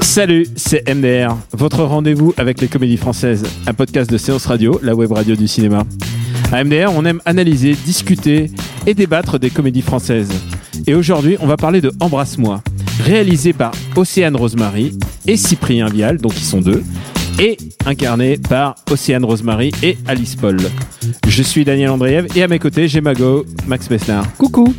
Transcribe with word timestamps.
Salut, 0.00 0.46
c'est 0.56 0.88
MDR, 0.92 1.36
votre 1.52 1.84
rendez-vous 1.84 2.34
avec 2.36 2.60
les 2.60 2.68
comédies 2.68 2.96
françaises, 2.96 3.44
un 3.66 3.74
podcast 3.74 4.10
de 4.10 4.18
Séance 4.18 4.46
Radio, 4.46 4.80
la 4.82 4.94
web 4.94 5.12
radio 5.12 5.36
du 5.36 5.46
cinéma. 5.46 5.84
À 6.52 6.64
MDR, 6.64 6.92
on 6.94 7.04
aime 7.04 7.20
analyser, 7.24 7.74
discuter 7.74 8.50
et 8.86 8.94
débattre 8.94 9.38
des 9.38 9.50
comédies 9.50 9.82
françaises. 9.82 10.32
Et 10.86 10.94
aujourd'hui, 10.94 11.36
on 11.40 11.46
va 11.46 11.56
parler 11.56 11.80
de 11.80 11.92
Embrasse-moi, 12.00 12.60
réalisé 13.00 13.52
par 13.52 13.72
Océane 13.94 14.36
Rosemary 14.36 14.98
et 15.26 15.36
Cyprien 15.36 15.86
Vial, 15.86 16.18
donc 16.18 16.36
ils 16.36 16.44
sont 16.44 16.60
deux, 16.60 16.82
et 17.38 17.56
incarné 17.86 18.38
par 18.38 18.74
Océane 18.90 19.24
Rosemary 19.24 19.72
et 19.82 19.98
Alice 20.06 20.36
Paul. 20.36 20.58
Je 21.28 21.42
suis 21.42 21.64
Daniel 21.64 21.90
Andreev 21.90 22.26
et 22.36 22.42
à 22.42 22.48
mes 22.48 22.58
côtés, 22.58 22.88
j'ai 22.88 23.00
Mago, 23.00 23.44
Max 23.66 23.88
Besnard. 23.88 24.26
Coucou 24.36 24.74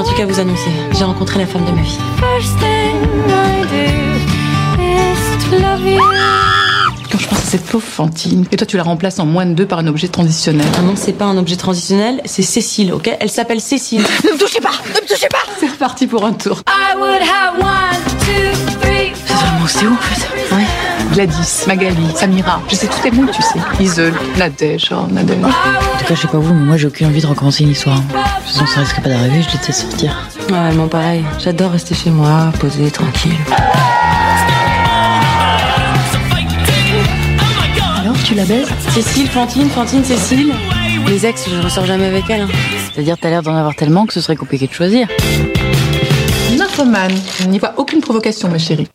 un 0.00 0.02
truc 0.02 0.20
à 0.20 0.24
vous 0.26 0.40
annoncer. 0.40 0.70
J'ai 0.96 1.04
rencontré 1.04 1.38
la 1.38 1.46
femme 1.46 1.66
de 1.66 1.72
ma 1.72 1.82
vie. 1.82 1.98
Quand 7.12 7.18
je 7.18 7.28
pense 7.28 7.38
à 7.38 7.42
cette 7.42 7.66
pauvre 7.66 7.84
Fantine, 7.84 8.46
et 8.50 8.56
toi 8.56 8.66
tu 8.66 8.78
la 8.78 8.82
remplaces 8.82 9.18
en 9.18 9.26
moins 9.26 9.44
de 9.44 9.52
deux 9.52 9.66
par 9.66 9.78
un 9.80 9.86
objet 9.88 10.08
transitionnel. 10.08 10.66
Ah 10.78 10.80
non, 10.80 10.94
c'est 10.96 11.12
pas 11.12 11.26
un 11.26 11.36
objet 11.36 11.56
transitionnel, 11.56 12.22
c'est 12.24 12.40
Cécile, 12.40 12.94
ok? 12.94 13.14
Elle 13.20 13.28
s'appelle 13.28 13.60
Cécile. 13.60 14.02
Ne 14.24 14.32
me 14.32 14.38
touchez 14.38 14.60
pas 14.60 14.70
Ne 14.94 15.02
me 15.02 15.06
touchez 15.06 15.28
pas 15.28 15.38
C'est 15.58 15.68
reparti 15.68 16.06
pour 16.06 16.24
un 16.24 16.32
tour. 16.32 16.62
Vraiment, 19.34 19.66
c'est 19.66 19.86
où 19.86 19.92
en 19.92 19.96
fait 19.96 20.54
Ouais. 20.54 20.66
Gladys, 21.12 21.64
Magali, 21.66 22.06
Samira, 22.14 22.60
je 22.68 22.74
sais 22.74 22.86
tous 22.86 23.00
tes 23.00 23.10
mots, 23.10 23.26
tu 23.32 23.40
sais. 23.42 23.58
Isole, 23.82 24.14
Nadège, 24.36 24.90
oh 24.92 25.06
Nadège. 25.10 25.38
En 25.44 25.48
tout 25.98 26.04
cas, 26.06 26.14
je 26.14 26.20
sais 26.20 26.28
pas 26.28 26.38
vous, 26.38 26.54
mais 26.54 26.64
moi 26.66 26.76
j'ai 26.76 26.86
aucune 26.88 27.06
envie 27.06 27.20
de 27.20 27.26
recommencer 27.26 27.62
une 27.64 27.70
histoire. 27.70 27.96
De 27.98 28.02
toute 28.02 28.52
façon, 28.52 28.66
ça 28.66 28.80
risque 28.80 29.00
pas 29.00 29.08
d'arriver, 29.08 29.42
je 29.42 29.52
l'étais 29.52 29.72
sortir. 29.72 30.16
Ouais, 30.50 30.72
moi 30.74 30.88
pareil. 30.88 31.24
J'adore 31.38 31.70
rester 31.72 31.94
chez 31.94 32.10
moi, 32.10 32.52
posé, 32.60 32.90
tranquille. 32.90 33.32
Alors, 38.00 38.16
tu 38.24 38.34
la 38.34 38.44
baises 38.44 38.68
Cécile, 38.90 39.28
Fantine, 39.28 39.68
Fantine, 39.70 40.04
Cécile. 40.04 40.52
Les 41.06 41.26
ex, 41.26 41.48
je 41.50 41.60
ressors 41.62 41.86
jamais 41.86 42.06
avec 42.06 42.24
elle. 42.30 42.42
hein. 42.42 42.48
C'est-à-dire, 42.92 43.16
t'as 43.20 43.30
l'air 43.30 43.42
d'en 43.42 43.54
avoir 43.54 43.74
tellement 43.74 44.06
que 44.06 44.12
ce 44.12 44.20
serait 44.20 44.36
compliqué 44.36 44.66
de 44.66 44.72
choisir. 44.72 45.06
Nymphoman. 46.56 47.10
Je 47.40 47.46
n'y 47.46 47.58
vois 47.58 47.74
aucune 47.76 48.00
provocation, 48.00 48.48
ma 48.48 48.58
chérie. 48.58 48.88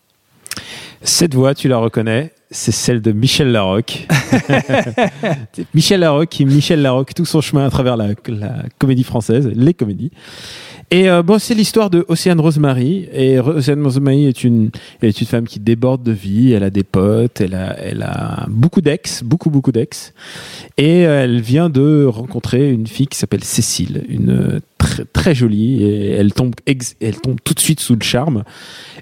Cette 1.05 1.35
voix, 1.35 1.53
tu 1.53 1.67
la 1.67 1.77
reconnais, 1.77 2.31
c'est 2.49 2.71
celle 2.71 2.99
de 2.99 3.11
Michel 3.11 3.51
Larocque. 3.51 4.07
Michel 5.75 5.99
Larocque 5.99 6.29
qui 6.29 6.45
Michel 6.45 6.81
Larocque 6.81 7.13
tout 7.13 7.25
son 7.25 7.41
chemin 7.41 7.63
à 7.63 7.69
travers 7.69 7.95
la, 7.95 8.07
la 8.27 8.63
comédie 8.79 9.03
française, 9.03 9.47
les 9.53 9.75
comédies. 9.75 10.09
Et 10.89 11.07
euh, 11.07 11.21
bon, 11.21 11.37
c'est 11.37 11.53
l'histoire 11.53 11.91
de 11.91 12.05
Océane 12.07 12.39
Rosemary. 12.39 13.07
Et 13.13 13.39
Océane 13.39 13.83
Rosemary 13.83 14.25
est 14.25 14.43
une, 14.43 14.71
est 15.03 15.21
une 15.21 15.27
femme 15.27 15.47
qui 15.47 15.59
déborde 15.59 16.01
de 16.01 16.11
vie. 16.11 16.53
Elle 16.53 16.63
a 16.63 16.71
des 16.71 16.83
potes. 16.83 17.39
Elle 17.39 17.53
a, 17.53 17.79
elle 17.79 18.01
a 18.01 18.47
beaucoup 18.49 18.81
d'ex, 18.81 19.23
beaucoup 19.23 19.51
beaucoup 19.51 19.71
d'ex. 19.71 20.11
Et 20.77 21.05
euh, 21.05 21.23
elle 21.23 21.39
vient 21.39 21.69
de 21.69 22.05
rencontrer 22.05 22.71
une 22.71 22.87
fille 22.87 23.07
qui 23.07 23.17
s'appelle 23.17 23.43
Cécile, 23.43 24.05
une 24.09 24.59
très, 25.03 25.35
jolie. 25.35 25.83
Et 25.83 26.11
elle 26.11 26.33
tombe, 26.33 26.55
elle 26.65 27.19
tombe 27.19 27.37
tout 27.43 27.53
de 27.53 27.59
suite 27.59 27.79
sous 27.79 27.95
le 27.95 28.03
charme. 28.03 28.43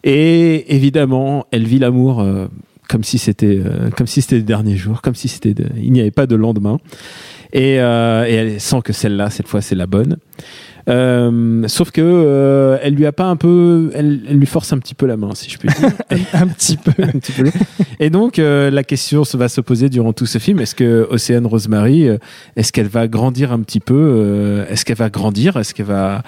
Et 0.03 0.75
évidemment, 0.75 1.45
elle 1.51 1.65
vit 1.65 1.79
l'amour. 1.79 2.21
euh, 2.21 2.47
comme 2.89 3.03
si 3.03 3.17
c'était 3.17 3.59
euh, 3.65 3.89
comme 3.91 4.07
si 4.07 4.21
c'était 4.21 4.35
le 4.35 4.43
dernier 4.43 4.75
jour, 4.75 5.01
comme 5.01 5.15
si 5.15 5.27
c'était 5.27 5.55
il 5.77 5.91
n'y 5.91 6.01
avait 6.01 6.11
pas 6.11 6.27
de 6.27 6.35
lendemain. 6.35 6.77
Et, 7.53 7.79
euh, 7.79 8.25
et 8.27 8.33
elle 8.33 8.59
sent 8.59 8.81
que 8.83 8.93
celle-là, 8.93 9.29
cette 9.29 9.47
fois, 9.47 9.61
c'est 9.61 9.75
la 9.75 9.85
bonne. 9.85 10.17
Euh, 10.89 11.67
sauf 11.67 11.91
que 11.91 12.01
euh, 12.01 12.77
elle 12.81 12.95
lui 12.95 13.05
a 13.05 13.11
pas 13.11 13.25
un 13.25 13.35
peu, 13.35 13.91
elle, 13.93 14.21
elle 14.27 14.37
lui 14.37 14.45
force 14.45 14.73
un 14.73 14.79
petit 14.79 14.95
peu 14.95 15.05
la 15.05 15.17
main, 15.17 15.33
si 15.33 15.49
je 15.49 15.57
puis 15.57 15.69
dire, 15.69 15.91
un 16.33 16.47
petit 16.47 16.77
peu, 16.77 16.91
un 17.01 17.19
petit 17.19 17.31
peu. 17.31 17.49
Et 17.99 18.09
donc 18.09 18.39
euh, 18.39 18.69
la 18.69 18.83
question 18.83 19.23
va 19.33 19.47
se 19.47 19.61
poser 19.61 19.89
durant 19.89 20.13
tout 20.13 20.25
ce 20.25 20.37
film 20.37 20.59
est-ce 20.59 20.75
que 20.75 21.07
Océane 21.09 21.45
Rosemary, 21.45 22.07
euh, 22.07 22.17
est-ce 22.55 22.71
qu'elle 22.71 22.87
va 22.87 23.07
grandir 23.07 23.51
un 23.51 23.61
petit 23.61 23.79
peu 23.79 23.93
euh, 23.95 24.65
Est-ce 24.67 24.85
qu'elle 24.85 24.97
va 24.97 25.09
grandir 25.09 25.57
Est-ce 25.57 25.73
qu'elle 25.73 25.85
va, 25.85 26.23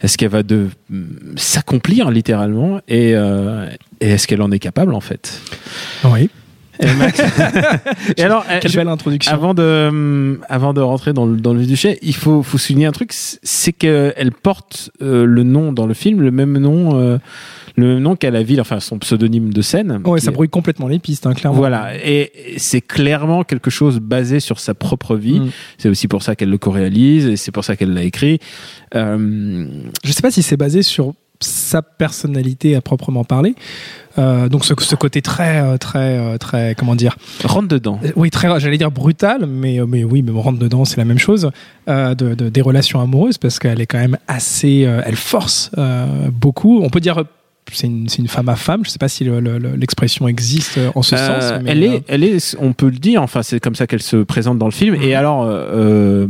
est-ce 0.00 0.16
qu'elle 0.16 0.30
va 0.30 0.42
de 0.42 0.68
mm, 0.88 1.36
s'accomplir 1.36 2.10
littéralement 2.10 2.80
Et, 2.88 3.14
euh, 3.14 3.66
et 4.00 4.10
est-ce 4.10 4.26
qu'elle 4.26 4.42
en 4.42 4.50
est 4.50 4.58
capable 4.58 4.94
en 4.94 5.00
fait? 5.00 5.40
Oui. 6.04 6.30
Et 6.80 6.94
Max- 6.94 7.20
Et 8.16 8.22
alors, 8.22 8.44
Quelle 8.60 8.70
je- 8.70 8.76
belle 8.76 8.88
introduction. 8.88 9.32
avant 9.32 9.54
de, 9.54 9.88
hum, 9.88 10.38
avant 10.48 10.72
de 10.72 10.80
rentrer 10.80 11.12
dans 11.12 11.26
le, 11.26 11.36
dans 11.36 11.52
le 11.52 11.60
vif 11.60 11.68
du 11.68 11.76
sujet, 11.76 11.98
il 12.02 12.14
faut, 12.14 12.42
faut 12.42 12.58
souligner 12.58 12.86
un 12.86 12.92
truc, 12.92 13.10
c'est 13.12 13.72
qu'elle 13.72 14.32
porte 14.42 14.90
euh, 15.02 15.24
le 15.24 15.42
nom 15.42 15.72
dans 15.72 15.86
le 15.86 15.94
film, 15.94 16.20
le 16.22 16.30
même 16.30 16.56
nom, 16.58 16.98
euh, 16.98 17.18
le 17.76 17.86
même 17.94 17.98
nom 18.02 18.16
qu'à 18.16 18.30
la 18.30 18.42
ville, 18.42 18.60
enfin 18.60 18.80
son 18.80 18.98
pseudonyme 18.98 19.52
de 19.52 19.62
scène. 19.62 20.00
Ouais, 20.04 20.20
ça 20.20 20.30
est- 20.30 20.34
brouille 20.34 20.48
complètement 20.48 20.88
les 20.88 20.98
pistes, 20.98 21.26
hein, 21.26 21.34
clairement. 21.34 21.58
Voilà, 21.58 21.94
et 22.04 22.54
et 22.54 22.58
c'est 22.58 22.80
clairement 22.80 23.44
quelque 23.44 23.70
chose 23.70 24.00
basé 24.00 24.40
sur 24.40 24.58
sa 24.60 24.74
propre 24.74 25.16
vie. 25.16 25.40
Mm. 25.40 25.50
C'est 25.78 25.88
aussi 25.88 26.08
pour 26.08 26.22
ça 26.22 26.34
qu'elle 26.36 26.50
le 26.50 26.58
co-réalise 26.58 27.26
et 27.26 27.36
c'est 27.36 27.52
pour 27.52 27.64
ça 27.64 27.76
qu'elle 27.76 27.92
l'a 27.94 28.02
écrit. 28.02 28.38
Euh, 28.94 29.66
Je 30.04 30.12
sais 30.12 30.22
pas 30.22 30.30
si 30.30 30.42
c'est 30.42 30.56
basé 30.56 30.82
sur 30.82 31.12
sa 31.42 31.80
personnalité 31.80 32.74
à 32.76 32.82
proprement 32.82 33.24
parler. 33.24 33.54
Euh, 34.20 34.48
donc 34.48 34.64
ce, 34.64 34.74
ce 34.78 34.94
côté 34.94 35.22
très, 35.22 35.60
euh, 35.62 35.76
très, 35.78 36.18
euh, 36.18 36.36
très, 36.38 36.74
comment 36.76 36.94
dire 36.94 37.16
rentre 37.44 37.68
dedans. 37.68 37.98
Oui, 38.16 38.30
très, 38.30 38.60
j'allais 38.60 38.78
dire 38.78 38.90
brutal, 38.90 39.46
mais, 39.46 39.78
mais 39.88 40.04
oui, 40.04 40.22
mais 40.22 40.30
rentre 40.38 40.58
dedans, 40.58 40.84
c'est 40.84 40.98
la 40.98 41.04
même 41.06 41.18
chose. 41.18 41.50
Euh, 41.88 42.14
de, 42.14 42.34
de- 42.34 42.48
des 42.50 42.60
relations 42.60 43.00
amoureuses, 43.00 43.38
parce 43.38 43.58
qu'elle 43.58 43.80
est 43.80 43.86
quand 43.86 43.98
même 43.98 44.18
assez, 44.28 44.84
euh, 44.84 45.00
elle 45.06 45.16
force 45.16 45.70
beaucoup. 46.32 46.80
On 46.82 46.90
peut 46.90 47.00
dire, 47.00 47.24
c'est 47.72 47.86
une, 47.86 48.06
une 48.18 48.28
femme 48.28 48.48
à 48.48 48.56
femme. 48.56 48.84
Je 48.84 48.90
sais 48.90 48.98
pas 48.98 49.08
si 49.08 49.24
le- 49.24 49.40
le- 49.40 49.58
le- 49.58 49.76
l'expression 49.76 50.28
existe 50.28 50.78
en 50.94 51.02
ce 51.02 51.14
Euh, 51.14 51.40
sens. 51.40 51.60
mais, 51.62 51.70
elle 51.70 51.82
euh, 51.84 51.92
est, 51.94 52.02
elle 52.08 52.24
est, 52.24 52.56
on 52.60 52.72
peut 52.72 52.88
le 52.90 52.98
dire. 52.98 53.22
Enfin, 53.22 53.42
c'est 53.42 53.60
comme 53.60 53.74
ça 53.76 53.86
qu'elle 53.86 54.02
se 54.02 54.16
présente 54.18 54.58
dans 54.58 54.66
le 54.66 54.72
film. 54.72 54.96
Mhm. 54.96 55.02
Et 55.02 55.14
alors, 55.14 55.42
euh, 55.44 55.64
euh, 55.72 56.26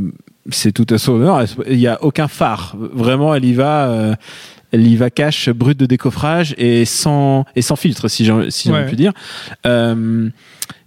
c'est 0.51 0.73
tout 0.73 0.87
à 0.91 0.99
son 0.99 1.13
honneur. 1.15 1.43
Il 1.69 1.79
y 1.81 1.87
a 1.89 2.03
aucun 2.03 2.29
phare. 2.29 2.77
Vraiment, 2.93 3.35
elle 3.35 3.45
y 3.45 3.53
va. 3.55 4.17
Euh, 4.73 4.79
elle 4.79 4.87
y 4.87 4.97
va 4.97 5.11
cash, 5.11 5.49
brut 5.51 5.79
de 5.79 5.87
décoffrage 5.87 6.55
et 6.59 6.85
sans 6.85 7.45
et 7.57 7.63
sans 7.63 7.77
filtre, 7.77 8.09
si 8.09 8.25
j'ai 8.25 8.51
si 8.51 8.71
Ouais. 8.71 8.87
peut 8.87 8.97
dire. 8.97 9.13
Euh, 9.67 10.29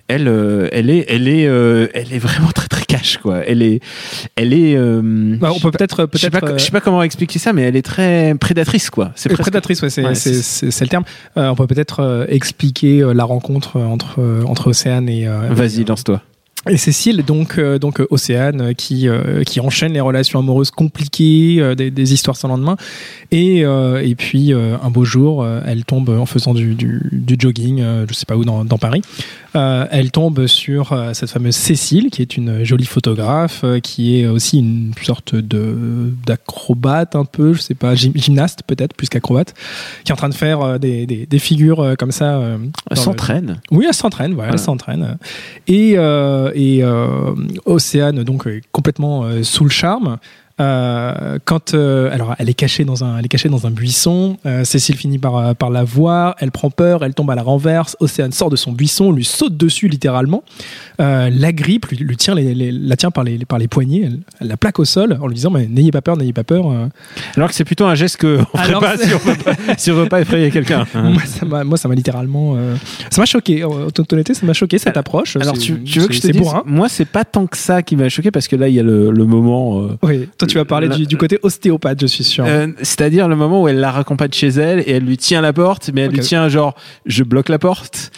elle, 0.10 0.28
euh, 0.28 0.68
elle 0.74 0.90
est, 0.90 1.06
elle 1.08 1.28
est, 1.30 1.48
euh, 1.48 1.88
elle 1.94 2.12
est 2.14 2.20
vraiment 2.20 2.50
très 2.54 2.68
très 2.68 2.84
cash 2.84 3.18
quoi. 3.18 3.40
Elle 3.48 3.62
est, 3.62 3.80
elle 4.36 4.54
est. 4.54 4.76
euh, 4.76 5.02
bah, 5.40 5.52
on 5.56 5.60
peut 5.60 5.72
peut-être, 5.72 6.08
je 6.14 6.18
sais 6.20 6.30
peut-être. 6.30 6.46
pas, 6.46 6.52
euh, 6.52 6.58
je 6.58 6.64
sais 6.66 6.72
pas 6.72 6.82
comment 6.82 7.02
expliquer 7.04 7.40
ça, 7.40 7.54
mais 7.54 7.62
elle 7.64 7.78
est 7.78 7.82
très 7.82 8.36
prédatrice 8.40 8.90
quoi. 8.90 9.12
C'est 9.16 9.30
prédatrice, 9.36 9.82
ouais, 9.82 9.90
c'est 9.90 10.04
Ouais, 10.04 10.14
le 10.82 10.88
terme. 10.88 11.06
Euh, 11.38 11.48
on 11.48 11.56
peut 11.56 11.68
peut-être 11.68 12.02
euh, 12.02 12.26
expliquer 12.28 13.02
euh, 13.02 13.14
la 13.14 13.24
rencontre 13.24 13.80
entre, 13.80 14.20
euh, 14.20 14.44
entre 14.44 14.68
Océane 14.68 15.08
et, 15.08 15.26
euh, 15.28 15.48
Vas-y, 15.52 15.86
lance-toi. 15.86 16.22
Et 16.69 16.78
Cécile, 16.78 17.23
donc, 17.26 17.58
euh, 17.58 17.78
donc 17.79 17.99
euh, 17.99 18.08
Océane, 18.09 18.61
euh, 18.61 18.73
qui, 18.73 19.08
euh, 19.09 19.43
qui 19.43 19.59
enchaîne 19.59 19.93
les 19.93 19.99
relations 19.99 20.40
amoureuses 20.40 20.72
compliquées, 20.72 21.58
euh, 21.59 21.76
des, 21.76 21.91
des 21.91 22.14
histoires 22.14 22.38
sans 22.38 22.47
lendemain. 22.47 22.78
Et, 23.32 23.66
euh, 23.66 24.02
et 24.03 24.16
puis, 24.16 24.53
euh, 24.53 24.76
un 24.82 24.90
beau 24.90 25.03
jour, 25.05 25.46
elle 25.66 25.84
tombe 25.85 26.09
en 26.09 26.26
faisant 26.26 26.53
du, 26.53 26.76
du, 26.76 27.02
du 27.11 27.35
jogging, 27.38 27.82
euh, 27.82 28.05
je 28.08 28.14
sais 28.14 28.26
pas 28.26 28.35
où, 28.38 28.46
dans, 28.46 28.64
dans 28.64 28.78
Paris. 28.78 29.02
Euh, 29.55 29.85
elle 29.91 30.09
tombe 30.11 30.47
sur 30.47 30.93
euh, 30.93 31.14
cette 31.14 31.29
fameuse 31.29 31.55
Cécile, 31.55 32.09
qui 32.09 32.22
est 32.22 32.38
une 32.38 32.64
jolie 32.64 32.85
photographe, 32.85 33.61
euh, 33.64 33.79
qui 33.79 34.20
est 34.20 34.28
aussi 34.28 34.59
une 34.59 34.91
sorte 35.03 35.35
de 35.35 36.11
d'acrobate 36.26 37.16
un 37.16 37.26
peu, 37.26 37.53
je 37.53 37.61
sais 37.61 37.76
pas, 37.76 37.93
gym- 37.93 38.16
gymnaste 38.16 38.61
peut-être, 38.66 38.96
plus 38.96 39.09
qu'acrobate, 39.09 39.53
qui 40.03 40.11
est 40.11 40.14
en 40.14 40.17
train 40.17 40.29
de 40.29 40.34
faire 40.34 40.79
des, 40.79 41.05
des, 41.05 41.26
des 41.28 41.40
figures 41.40 41.82
euh, 41.82 41.96
comme 41.96 42.11
ça. 42.11 42.40
Elle 42.41 42.72
le- 42.91 42.96
s'entraîne. 42.96 43.61
oui, 43.72 43.85
elle 43.88 43.93
s'entraîne, 43.93 44.34
voilà, 44.34 44.49
Voilà. 44.49 44.53
elle 44.53 44.66
s'entraîne. 44.66 45.17
Et, 45.67 45.93
euh, 45.97 46.52
et 46.53 46.84
euh, 46.84 47.34
Océane, 47.66 48.23
donc, 48.23 48.47
complètement 48.72 49.23
euh, 49.26 49.44
sous 49.44 49.64
le 49.64 49.70
charme. 49.70 50.17
Euh, 50.61 51.40
quand 51.46 51.73
euh, 51.73 52.14
alors 52.14 52.35
elle 52.38 52.47
est 52.47 52.53
cachée 52.53 52.85
dans 52.85 53.03
un 53.03 53.17
elle 53.17 53.26
est 53.26 53.28
cachée 53.28 53.50
dans 53.50 53.66
un 53.66 53.72
buisson 53.72 54.38
euh, 54.46 54.64
Cécile 54.64 54.96
finit 54.96 55.17
par 55.17 55.55
par 55.55 55.72
la 55.72 55.84
voir 55.84 56.35
elle 56.38 56.52
prend 56.52 56.70
peur 56.70 57.03
elle 57.03 57.16
tombe 57.16 57.32
à 57.32 57.35
la 57.35 57.41
renverse 57.41 57.97
Océane 58.00 58.32
sort 58.32 58.52
de 58.52 58.55
son 58.55 58.72
buisson 58.72 59.11
lui 59.11 59.26
saute 59.26 59.58
dessus 59.58 59.88
littéralement. 59.88 60.44
La 61.00 61.52
grippe 61.53 61.88
lui, 61.88 62.17
tient 62.17 62.35
les, 62.35 62.72
la 62.72 62.96
tient 62.96 63.09
par 63.09 63.23
les 63.23 63.46
par 63.46 63.58
les 63.58 63.67
poignets 63.67 64.03
elle, 64.05 64.47
la 64.47 64.55
plaque 64.55 64.78
au 64.78 64.85
sol 64.85 65.17
en 65.20 65.26
lui 65.26 65.34
disant 65.34 65.50
mais 65.50 65.66
n'ayez 65.66 65.91
pas 65.91 66.03
peur 66.03 66.17
n'ayez 66.17 66.34
pas 66.34 66.44
peur 66.44 66.72
alors 67.35 67.50
que 67.50 67.55
c'est 67.55 67.66
plutôt 67.66 67.85
un 67.85 67.96
geste 67.96 68.17
que 68.17 68.40
on 68.53 68.58
ferait 68.58 68.79
pas 68.79 68.97
si, 68.97 69.11
on 69.11 69.17
veut 69.17 69.35
pas 69.35 69.76
si 69.76 69.91
on 69.91 69.96
veut 69.96 70.08
pas 70.08 70.22
effrayer 70.22 70.52
quelqu'un 70.52 70.85
moi 70.94 71.23
ça 71.26 71.46
m'a 71.47 71.64
moi 71.64 71.78
ça 71.79 71.88
m'a 71.88 71.96
littéralement 71.96 72.55
ça 73.09 73.22
m'a 73.22 73.26
choqué. 73.26 73.64
En 73.64 73.90
toute 73.90 74.14
honnêteté 74.14 74.35
ça 74.35 74.46
m'a 74.46 74.53
choqué 74.53 74.78
cette 74.78 74.97
approche. 74.97 75.35
alors 75.35 75.58
tu, 75.58 75.82
tu, 75.82 76.00
veux 76.00 76.08
que 76.08 76.14
je 76.14 76.22
te 76.22 76.28
dise 76.28 76.47
moi 76.67 76.90
c'est 76.90 77.05
pas 77.05 77.26
tant 77.26 77.47
que 77.47 77.58
ça 77.58 77.82
qui 77.82 77.96
m'a 77.96 78.08
choqué 78.09 78.29
parce 78.29 78.47
que 78.47 78.55
là 78.55 78.67
il 78.67 78.76
y 78.76 78.79
a 78.79 78.84
le, 78.84 79.09
le 79.09 79.26
moment 79.26 79.90
oui 80.03 80.29
toi 80.43 80.51
tu 80.51 80.57
vas 80.57 80.66
parler 80.66 80.90
du, 80.90 81.05
du 81.05 81.17
côté 81.17 81.40
ostéopathe, 81.41 82.01
je 82.01 82.07
suis 82.07 82.23
sûr. 82.23 82.45
Euh, 82.45 82.67
c'est-à-dire 82.78 83.28
le 83.28 83.35
moment 83.35 83.61
où 83.61 83.67
elle 83.67 83.79
la 83.79 83.91
raccompagne 83.91 84.31
chez 84.31 84.49
elle 84.49 84.79
et 84.79 84.91
elle 84.91 85.03
lui 85.03 85.17
tient 85.17 85.41
la 85.41 85.53
porte, 85.53 85.91
mais 85.93 86.01
elle 86.01 86.11
lui 86.11 86.19
tient 86.19 86.47
genre 86.49 86.75
je 87.05 87.23
bloque 87.23 87.49
la 87.49 87.59
porte 87.59 88.11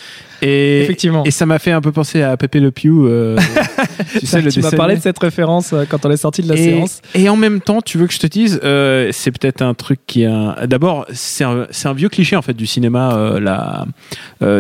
et, 0.46 0.82
Effectivement. 0.84 1.24
Et 1.24 1.32
ça 1.32 1.48
m'a 1.48 1.58
fait 1.58 1.72
un 1.72 1.82
peu 1.82 1.92
penser 1.92 2.22
à 2.22 2.38
Pepe 2.38 2.56
Le 2.56 2.70
Pew. 2.70 2.88
Euh, 2.88 3.36
tu 4.20 4.28
sais, 4.28 4.48
tu 4.48 4.62
m'as 4.62 4.72
parlé 4.72 4.96
de 4.96 5.02
cette 5.02 5.18
référence 5.18 5.74
euh, 5.74 5.86
quand 5.90 6.06
on 6.06 6.12
est 6.12 6.18
sorti 6.18 6.44
de 6.44 6.50
la 6.50 6.56
séance. 6.56 7.02
Et 7.16 7.30
en 7.30 7.36
même 7.36 7.62
temps, 7.62 7.82
tu 7.82 7.98
veux 7.98 8.06
que 8.06 8.14
je 8.14 8.20
te 8.20 8.28
dise, 8.28 8.60
euh, 8.64 9.10
c'est 9.12 9.32
peut-être 9.32 9.64
un 9.64 9.74
truc 9.74 10.00
qui 10.06 10.22
est. 10.24 10.68
D'abord, 10.68 11.08
c'est 11.12 11.44
un, 11.44 11.66
un, 11.84 11.94
vieux 11.94 12.10
cliché 12.10 12.36
en 12.36 12.44
fait 12.44 12.54
du 12.54 12.68
cinéma, 12.68 13.40
la, 13.40 13.86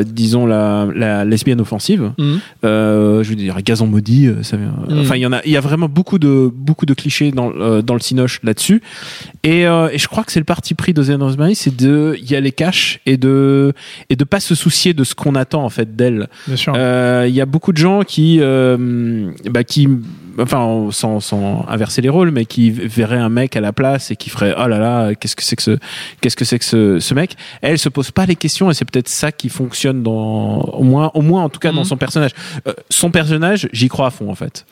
disons 0.03 0.47
la, 0.47 0.87
la, 0.95 1.23
lesbienne 1.23 1.61
offensive. 1.61 2.11
Mhm. 2.17 2.39
je 2.63 3.29
veux 3.29 3.35
dire, 3.35 3.61
Gazon 3.61 3.87
maudit. 3.87 4.29
Ça 4.41 4.57
vient, 4.57 4.73
mhm. 4.89 5.01
Enfin, 5.01 5.15
il 5.15 5.21
y 5.21 5.25
en 5.27 5.33
a, 5.33 5.41
il 5.45 5.51
y 5.51 5.57
a 5.57 5.61
vraiment 5.61 5.89
beaucoup 5.89 6.17
de 6.17 6.51
beaucoup 6.53 6.87
de 6.87 6.95
clichés 6.95 7.31
dans 7.31 7.51
dans 7.81 7.93
le 7.93 7.99
cinoche 7.99 8.39
là-dessus. 8.43 8.81
Et, 9.43 9.61
et, 9.61 9.97
je 9.97 10.07
crois 10.07 10.23
que 10.23 10.31
c'est 10.31 10.39
le 10.39 10.45
parti 10.45 10.73
pris 10.73 10.93
d'Ozen 10.93 11.21
Rosemary, 11.21 11.55
c'est 11.55 11.75
de 11.75 12.17
y 12.19 12.35
aller 12.35 12.51
cash 12.51 12.99
et 13.05 13.17
de 13.17 13.73
et 14.09 14.15
de 14.15 14.23
pas 14.23 14.39
se 14.39 14.55
soucier 14.55 14.93
de 14.93 15.03
ce 15.03 15.13
qu'on 15.13 15.35
attend 15.35 15.63
en 15.63 15.69
fait 15.69 15.74
d'elle. 15.83 16.29
Euh, 16.69 17.25
il 17.27 17.35
y 17.35 17.41
a 17.41 17.45
beaucoup 17.45 17.73
de 17.73 17.77
gens 17.77 18.03
qui, 18.03 18.37
euh, 18.39 19.29
bah, 19.49 19.63
qui, 19.65 19.89
enfin, 20.39 20.87
sans, 20.91 21.19
sans, 21.19 21.65
inverser 21.67 22.01
les 22.01 22.09
rôles, 22.09 22.31
mais 22.31 22.45
qui 22.45 22.71
verraient 22.71 23.17
un 23.17 23.29
mec 23.29 23.55
à 23.55 23.61
la 23.61 23.73
place 23.73 24.11
et 24.11 24.15
qui 24.15 24.29
ferait 24.29 24.55
oh 24.57 24.67
là 24.67 24.79
là, 24.79 25.15
qu'est-ce 25.15 25.35
que 25.35 25.43
c'est 25.43 25.55
que 25.55 25.63
ce, 25.63 25.77
qu'est-ce 26.21 26.35
que 26.35 26.45
c'est 26.45 26.59
que 26.59 26.65
ce, 26.65 26.99
ce 26.99 27.13
mec? 27.13 27.35
Elle 27.61 27.77
se 27.77 27.89
pose 27.89 28.11
pas 28.11 28.25
les 28.25 28.35
questions 28.35 28.71
et 28.71 28.73
c'est 28.73 28.85
peut-être 28.85 29.09
ça 29.09 29.31
qui 29.31 29.49
fonctionne 29.49 30.03
dans, 30.03 30.61
au 30.61 30.83
moins, 30.83 31.11
au 31.13 31.21
moins 31.21 31.43
en 31.43 31.49
tout 31.49 31.59
cas 31.59 31.71
dans 31.71 31.79
mhm. 31.79 31.85
son 31.85 31.97
personnage. 31.97 32.31
Euh, 32.67 32.73
son 32.89 33.11
personnage, 33.11 33.67
j'y 33.73 33.89
crois 33.89 34.07
à 34.07 34.11
fond 34.11 34.29
en 34.29 34.35
fait. 34.35 34.65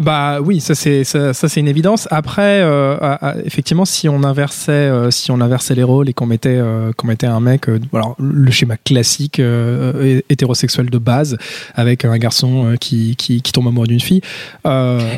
Bah 0.00 0.40
oui, 0.40 0.60
ça 0.60 0.74
c'est 0.74 1.04
ça, 1.04 1.32
c'est 1.32 1.60
une 1.60 1.68
évidence. 1.68 2.08
Après, 2.10 2.60
euh, 2.62 2.96
effectivement, 3.44 3.84
si 3.84 4.08
on 4.08 4.24
inversait 4.24 4.72
euh, 4.72 5.10
si 5.10 5.30
on 5.30 5.40
inversait 5.40 5.76
les 5.76 5.84
rôles 5.84 6.08
et 6.08 6.12
qu'on 6.12 6.26
mettait 6.26 6.56
euh, 6.58 6.92
qu'on 6.96 7.06
mettait 7.06 7.28
un 7.28 7.38
mec, 7.38 7.66
alors 7.92 8.16
le 8.18 8.50
schéma 8.50 8.76
classique 8.76 9.40
hétérosexuel 10.28 10.90
de 10.90 10.98
base 10.98 11.36
avec 11.74 12.04
un 12.04 12.16
garçon 12.18 12.74
qui, 12.80 13.14
qui, 13.16 13.40
qui 13.40 13.52
tombe 13.52 13.68
amoureux 13.68 13.86
d'une 13.86 14.00
fille, 14.00 14.20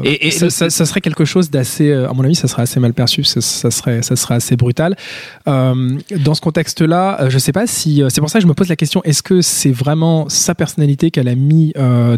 et, 0.05 0.31
ça, 0.31 0.51
ça, 0.51 0.87
serait 0.87 1.01
quelque 1.01 1.25
chose 1.25 1.51
d'assez, 1.51 1.93
à 1.93 2.13
mon 2.13 2.25
avis, 2.25 2.35
ça 2.35 2.49
serait 2.49 2.63
assez 2.63 2.81
mal 2.81 2.93
perçu, 2.93 3.25
ça, 3.25 3.41
serait 3.71 4.03
ça 4.03 4.17
serait 4.17 4.35
assez 4.35 4.57
brutal. 4.57 4.97
dans 5.47 6.35
ce 6.35 6.41
contexte-là, 6.41 7.29
je 7.29 7.39
sais 7.39 7.53
pas 7.53 7.67
si 7.67 8.03
c'est 8.09 8.21
pour 8.21 8.31
ça 8.31 8.39
que 8.39 8.43
je 8.43 8.49
me 8.49 8.55
pose 8.55 8.69
la 8.69 8.77
question 8.77 9.03
est-ce 9.05 9.23
que 9.23 9.41
c'est 9.41 9.73
vraiment 9.73 10.29
sa 10.29 10.55
personnalité 10.55 11.11
qu'elle 11.11 11.29
a 11.29 11.35
mis 11.35 11.73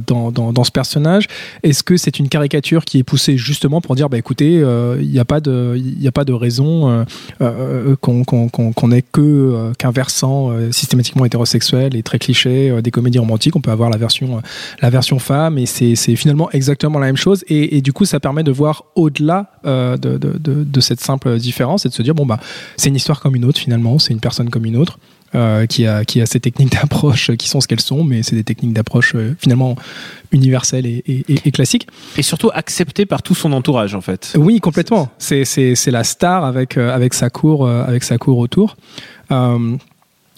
dans, 0.07 0.33
dans, 0.33 0.53
dans 0.53 0.65
ce 0.65 0.73
personnage? 0.73 1.27
Est-ce 1.63 1.83
que 1.83 1.97
c'est 1.97 2.19
une 2.19 2.29
caricature 2.29 2.48
qui 2.49 2.99
est 2.99 3.03
poussée 3.03 3.37
justement 3.37 3.81
pour 3.81 3.95
dire 3.95 4.09
bah 4.09 4.19
écoutez, 4.19 4.55
il 4.55 4.63
euh, 4.63 5.03
n'y 5.03 5.19
a 5.19 5.25
pas 5.25 5.41
de, 5.41 5.75
il 5.77 6.07
a 6.07 6.13
pas 6.13 6.25
de 6.25 6.33
raison 6.33 6.89
euh, 6.91 7.05
euh, 7.41 7.97
qu'on 8.01 8.25
qu'on 8.25 8.49
que 9.13 9.73
qu'un 9.79 9.91
versant 9.91 10.53
systématiquement 10.71 11.25
hétérosexuel 11.25 11.97
et 11.97 12.03
très 12.03 12.19
cliché 12.19 12.81
des 12.83 12.91
comédies 12.91 13.19
romantiques. 13.19 13.57
On 13.57 13.61
peut 13.61 13.71
avoir 13.71 13.91
la 13.91 13.97
version, 13.97 14.43
la 14.81 14.91
version 14.91 15.19
femme 15.19 15.59
et 15.59 15.67
c'est 15.67 15.95
finalement 16.17 16.51
exactement 16.51 16.99
la 16.99 17.07
même 17.07 17.17
chose. 17.17 17.45
Et, 17.49 17.81
du 17.81 17.93
coup, 17.93 18.05
ça 18.05 18.21
permet 18.21 18.43
de 18.43 18.53
voir 18.53 18.85
au-delà 18.95 19.51
de, 19.65 19.97
de, 19.97 20.19
de, 20.19 20.65
de, 20.65 20.81
cette 20.81 21.01
simple 21.01 21.39
différence 21.39 21.87
et 21.87 21.89
de 21.89 21.95
se 21.95 22.03
dire 22.03 22.15
bon 22.15 22.27
bah 22.27 22.41
c'est 22.77 22.89
une 22.89 22.97
histoire 22.97 23.21
comme 23.21 23.37
une 23.37 23.45
autre 23.45 23.59
finalement, 23.59 23.99
c'est 23.99 24.13
une 24.13 24.21
personne 24.21 24.51
comme 24.51 24.65
une 24.65 24.77
autre. 24.77 24.99
Euh, 25.35 25.67
qui, 25.67 25.87
a, 25.87 26.07
qui 26.07 26.23
a 26.23 26.27
ces 26.27 26.41
techniques 26.41 26.73
d'approche 26.73 27.31
qui 27.37 27.51
sont 27.51 27.61
ce 27.61 27.69
qu'elles 27.69 27.83
sont, 27.83 28.03
mais 28.03 28.23
c'est 28.23 28.35
des 28.35 28.45
techniques 28.45 28.73
d'approche 28.73 29.15
euh, 29.15 29.37
finalement 29.39 29.77
universelles 30.33 30.87
et, 30.87 31.03
et, 31.07 31.53
classiques. 31.53 31.87
Et 32.17 32.23
surtout 32.23 32.51
acceptées 32.55 33.05
par 33.05 33.23
tout 33.23 33.35
son 33.35 33.53
entourage 33.53 33.95
en 33.95 34.01
fait. 34.01 34.33
Oui, 34.39 34.59
complètement. 34.59 35.11
C'est 35.19 35.77
la 35.89 36.05
star 36.05 36.47
avec, 36.47 36.79
euh, 36.79 36.95
avec, 36.95 37.13
sa 37.13 37.29
cour, 37.29 37.69
avec 37.69 38.05
sa 38.05 38.17
cour 38.17 38.39
autour. 38.39 38.77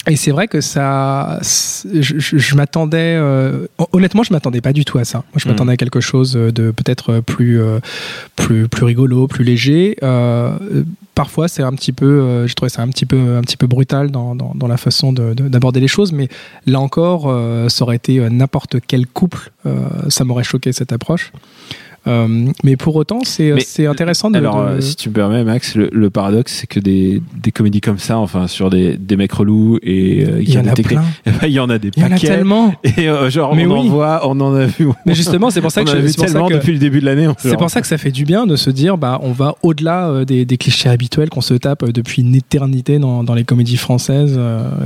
Et 0.07 0.17
c'est 0.17 0.31
vrai 0.31 0.49
que 0.49 0.63
ça, 0.63 1.39
je, 1.43 2.55
m'attendais, 2.55 3.19
honnêtement, 3.93 4.23
je 4.23 4.33
m'attendais 4.33 4.63
pas 4.63 4.73
du 4.73 4.85
tout 4.85 4.99
à 4.99 5.05
ça. 5.05 5.19
Moi, 5.19 5.37
je 5.37 5.47
mm. 5.47 5.53
m'attendais 5.53 5.73
à 5.73 5.77
quelque 5.77 6.01
chose 6.01 6.33
de 6.33 6.71
peut-être 6.71 7.21
plus, 7.21 7.61
plus, 8.35 8.67
plus 8.67 8.85
rigolo, 8.85 9.27
plus 9.27 9.45
léger 9.45 9.97
parfois 11.21 11.49
c'est 11.49 11.63
un 11.63 11.73
petit 11.73 11.93
peu, 11.93 12.07
euh, 12.07 12.47
j'ai 12.47 12.55
trouvé 12.55 12.71
ça 12.71 12.81
un 12.81 12.89
petit 12.89 13.05
peu, 13.05 13.37
un 13.37 13.43
petit 13.43 13.59
peu 13.59 13.67
brutal 13.67 14.11
dans, 14.11 14.35
dans, 14.35 14.67
la 14.67 14.79
façon 14.79 15.13
d'aborder 15.13 15.79
les 15.79 15.87
choses, 15.87 16.13
mais 16.13 16.29
là 16.65 16.81
encore, 16.81 17.25
euh, 17.27 17.69
ça 17.69 17.85
aurait 17.85 17.97
été 17.97 18.19
euh, 18.19 18.31
n'importe 18.31 18.77
quel 18.87 19.07
couple, 19.07 19.51
ça 20.09 20.25
m'aurait 20.25 20.45
choqué 20.45 20.73
cette 20.73 20.93
approche. 20.93 21.33
Euh, 22.07 22.49
mais 22.65 22.77
pour 22.77 22.97
autant, 22.97 23.21
c'est 23.25 23.87
intéressant 23.87 24.31
de. 24.31 24.39
Alors, 24.39 24.59
euh, 24.59 24.81
si 24.81 24.97
tu 24.97 25.11
me 25.11 25.15
permets, 25.15 25.45
Max, 25.45 25.75
le, 25.75 26.11
paradoxe, 26.11 26.53
c'est 26.61 26.67
que 26.67 26.81
des, 26.81 27.23
des, 27.43 27.53
comédies 27.53 27.83
comme 27.83 27.99
ça, 27.99 28.19
enfin, 28.19 28.47
sur 28.47 28.71
des, 28.71 28.97
des 28.97 29.17
mecs 29.17 29.33
relous 29.33 29.79
et 29.83 30.25
euh, 30.25 30.41
il 30.41 30.51
y, 30.51 30.59
en 30.59 30.67
a 30.67 30.73
plein. 30.73 31.05
il 31.43 31.51
y 31.51 31.61
en 31.61 31.69
a 31.69 31.79
des 31.79 31.91
Il 31.95 32.03
y 32.03 32.07
en 32.07 32.13
a 32.13 32.19
tellement. 32.19 32.75
Et 32.85 33.09
genre, 33.31 33.53
on 33.53 33.71
en 33.71 33.85
voit, 33.85 34.27
on 34.27 34.41
en 34.41 34.55
a 34.55 34.65
vu. 34.65 34.89
Mais 35.05 35.15
justement, 35.15 35.51
c'est 35.51 35.61
pour 35.61 35.71
ça 35.73 35.85
que 35.85 35.91
on 35.91 35.93
a 35.93 35.97
vu 35.97 36.13
tellement 36.13 36.49
depuis 36.49 36.73
le 36.73 36.79
début 36.79 37.01
de 37.01 37.05
l'année. 37.05 37.29
C'est 37.39 37.59
pour 37.59 37.71
ça 37.71 37.81
que 37.81 37.87
ça 37.87 37.99
fait 37.99 38.13
du 38.13 38.25
bien 38.25 38.47
de 38.47 38.57
se 38.57 38.71
dire, 38.71 38.97
bah, 38.97 39.19
on 39.23 39.33
va 39.33 39.55
au-delà 39.63 40.25
des, 40.25 40.45
des, 40.47 40.57
clichés 40.57 40.89
habituels 40.89 41.29
qu'on 41.31 41.41
se 41.41 41.55
tape 41.55 41.85
depuis 41.91 42.23
une 42.23 42.35
éternité 42.35 42.99
dans, 42.99 43.25
dans 43.25 43.35
les 43.35 43.45
comédies 43.45 43.77
françaises. 43.77 44.39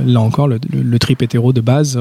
là 0.05 0.21
encore, 0.21 0.47
le, 0.47 0.59
le, 0.73 0.99
trip 0.99 1.21
hétéro 1.21 1.53
de 1.53 1.61
base. 1.61 1.99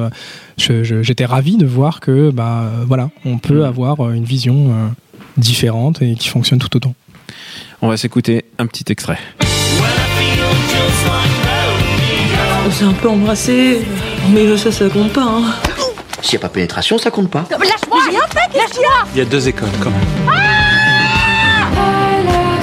J'étais 0.56 1.25
ravi 1.25 1.56
de 1.56 1.66
voir 1.66 2.00
que, 2.00 2.31
bah, 2.31 2.70
voilà, 2.87 3.11
on 3.25 3.38
peut 3.38 3.61
mm. 3.61 3.64
avoir 3.64 4.11
une 4.11 4.25
vision 4.25 4.72
différentes 5.37 6.03
et 6.03 6.15
qui 6.15 6.29
fonctionnent 6.29 6.59
tout 6.59 6.75
autant. 6.76 6.94
On 7.82 7.88
va 7.88 7.97
s'écouter 7.97 8.44
un 8.59 8.67
petit 8.67 8.85
extrait. 8.91 9.19
On 12.67 12.71
s'est 12.71 12.85
un 12.85 12.93
peu 12.93 13.09
embrassé, 13.09 13.82
mais 14.31 14.56
ça, 14.56 14.73
ça 14.73 14.88
compte 14.88 15.12
pas. 15.12 15.23
Hein. 15.23 15.43
S'il 16.23 16.38
n'y 16.38 16.44
a 16.44 16.49
pas 16.49 16.53
pénétration, 16.53 16.97
ça 16.97 17.11
compte 17.11 17.31
pas. 17.31 17.44
Lâche-moi 17.50 17.99
J'ai 18.05 18.17
rien 18.17 18.26
fait 18.31 18.59
Lâche-moi 18.59 19.09
Il 19.15 19.19
y 19.19 19.21
a 19.21 19.25
deux 19.26 19.47
écoles, 19.47 19.69
quand 19.81 19.91
même. 19.91 20.35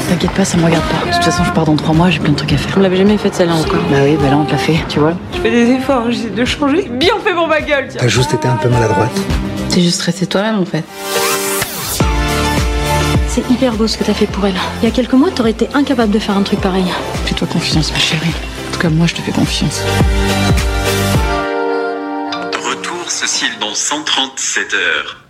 T'inquiète 0.09 0.31
pas, 0.31 0.43
ça 0.43 0.57
me 0.57 0.65
regarde 0.65 0.83
pas. 0.85 1.05
De 1.07 1.13
toute 1.13 1.23
façon, 1.23 1.43
je 1.43 1.51
pars 1.51 1.65
dans 1.65 1.75
trois 1.75 1.93
mois, 1.93 2.09
j'ai 2.09 2.19
plein 2.19 2.31
de 2.31 2.35
trucs 2.35 2.51
à 2.53 2.57
faire. 2.57 2.73
On 2.77 2.81
l'avait 2.81 2.97
jamais 2.97 3.17
fait 3.17 3.33
celle-là 3.33 3.55
encore. 3.55 3.79
Bah 3.91 3.97
oui, 4.03 4.17
bah 4.19 4.29
là 4.29 4.37
on 4.37 4.45
te 4.45 4.51
l'a 4.51 4.57
fait, 4.57 4.77
tu 4.89 4.99
vois. 4.99 5.13
Je 5.35 5.39
fais 5.39 5.51
des 5.51 5.71
efforts, 5.71 6.11
j'essaie 6.11 6.29
de 6.31 6.43
changer. 6.45 6.89
Bien 6.91 7.13
fait 7.23 7.33
pour 7.33 7.47
ma 7.47 7.61
gueule, 7.61 7.87
T'as 7.95 8.07
juste 8.07 8.33
été 8.33 8.47
un 8.47 8.57
peu 8.57 8.67
maladroite. 8.69 9.11
T'es 9.69 9.81
juste 9.81 10.01
resté 10.01 10.25
toi-même 10.25 10.59
en 10.59 10.65
fait. 10.65 10.83
C'est 13.33 13.49
hyper 13.49 13.75
beau 13.75 13.87
ce 13.87 13.97
que 13.97 14.03
t'as 14.03 14.13
fait 14.13 14.27
pour 14.27 14.45
elle. 14.45 14.59
Il 14.81 14.83
y 14.83 14.87
a 14.87 14.91
quelques 14.91 15.13
mois, 15.13 15.31
t'aurais 15.31 15.51
été 15.51 15.69
incapable 15.73 16.11
de 16.11 16.19
faire 16.19 16.35
un 16.35 16.43
truc 16.43 16.59
pareil. 16.59 16.83
Fais-toi 17.23 17.47
confiance, 17.47 17.89
ma 17.93 17.97
chérie. 17.97 18.27
En 18.67 18.73
tout 18.73 18.79
cas, 18.81 18.89
moi, 18.89 19.07
je 19.07 19.15
te 19.15 19.21
fais 19.21 19.31
confiance. 19.31 19.81
Retour 22.61 23.09
Cécile 23.09 23.57
dans 23.61 23.73
137 23.73 24.73
heures. 24.73 25.20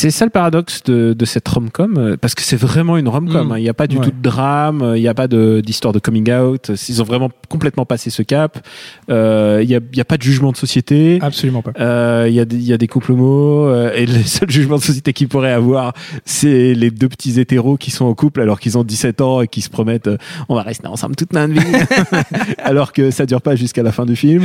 C'est 0.00 0.10
ça 0.10 0.24
le 0.24 0.30
paradoxe 0.30 0.82
de, 0.84 1.12
de 1.12 1.24
cette 1.26 1.46
rom-com, 1.46 1.98
euh, 1.98 2.16
parce 2.18 2.34
que 2.34 2.40
c'est 2.40 2.56
vraiment 2.56 2.96
une 2.96 3.06
rom-com. 3.06 3.48
Mm. 3.48 3.52
Hein. 3.52 3.58
Il 3.58 3.62
n'y 3.64 3.68
a 3.68 3.74
pas 3.74 3.86
du 3.86 4.00
tout 4.00 4.10
de 4.10 4.22
drame, 4.22 4.80
euh, 4.80 4.96
il 4.96 5.02
n'y 5.02 5.08
a 5.08 5.12
pas 5.12 5.28
d'histoire 5.28 5.92
de, 5.92 5.98
coming 5.98 6.32
out. 6.32 6.70
Ils 6.88 7.02
ont 7.02 7.04
vraiment 7.04 7.28
complètement 7.50 7.84
passé 7.84 8.08
ce 8.08 8.22
cap. 8.22 8.66
Euh, 9.10 9.58
il 9.62 9.68
n'y 9.68 9.74
a, 9.74 9.80
y 9.92 10.00
a, 10.00 10.06
pas 10.06 10.16
de 10.16 10.22
jugement 10.22 10.52
de 10.52 10.56
société. 10.56 11.18
Absolument 11.20 11.60
pas. 11.60 11.72
Euh, 11.78 12.24
il 12.30 12.34
y, 12.34 12.40
a, 12.40 12.46
y 12.50 12.72
a 12.72 12.78
des 12.78 12.88
couples 12.88 13.12
homo, 13.12 13.70
et 13.90 14.06
le 14.06 14.22
seul 14.24 14.48
jugement 14.48 14.78
de 14.78 14.82
société 14.82 15.12
qu'ils 15.12 15.28
pourraient 15.28 15.52
avoir, 15.52 15.92
c'est 16.24 16.72
les 16.72 16.90
deux 16.90 17.10
petits 17.10 17.38
hétéros 17.38 17.76
qui 17.76 17.90
sont 17.90 18.06
en 18.06 18.14
couple 18.14 18.40
alors 18.40 18.58
qu'ils 18.58 18.78
ont 18.78 18.84
17 18.84 19.20
ans 19.20 19.42
et 19.42 19.48
qui 19.48 19.60
se 19.60 19.68
promettent 19.68 20.08
on 20.48 20.54
va 20.54 20.62
rester 20.62 20.86
ensemble 20.86 21.14
toute 21.14 21.34
notre 21.34 21.52
vie, 21.52 21.60
alors 22.64 22.94
que 22.94 23.10
ça 23.10 23.26
dure 23.26 23.42
pas 23.42 23.54
jusqu'à 23.54 23.82
la 23.82 23.92
fin 23.92 24.06
du 24.06 24.16
film. 24.16 24.44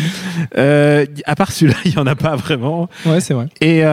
à 0.54 1.36
part 1.38 1.54
celui-là, 1.54 1.78
il 1.86 1.94
y 1.94 1.98
en 1.98 2.08
a 2.08 2.16
pas 2.16 2.36
vraiment. 2.36 2.90
Ouais, 3.06 3.22
c'est 3.22 3.34
vrai. 3.34 3.48
Et 3.62 3.84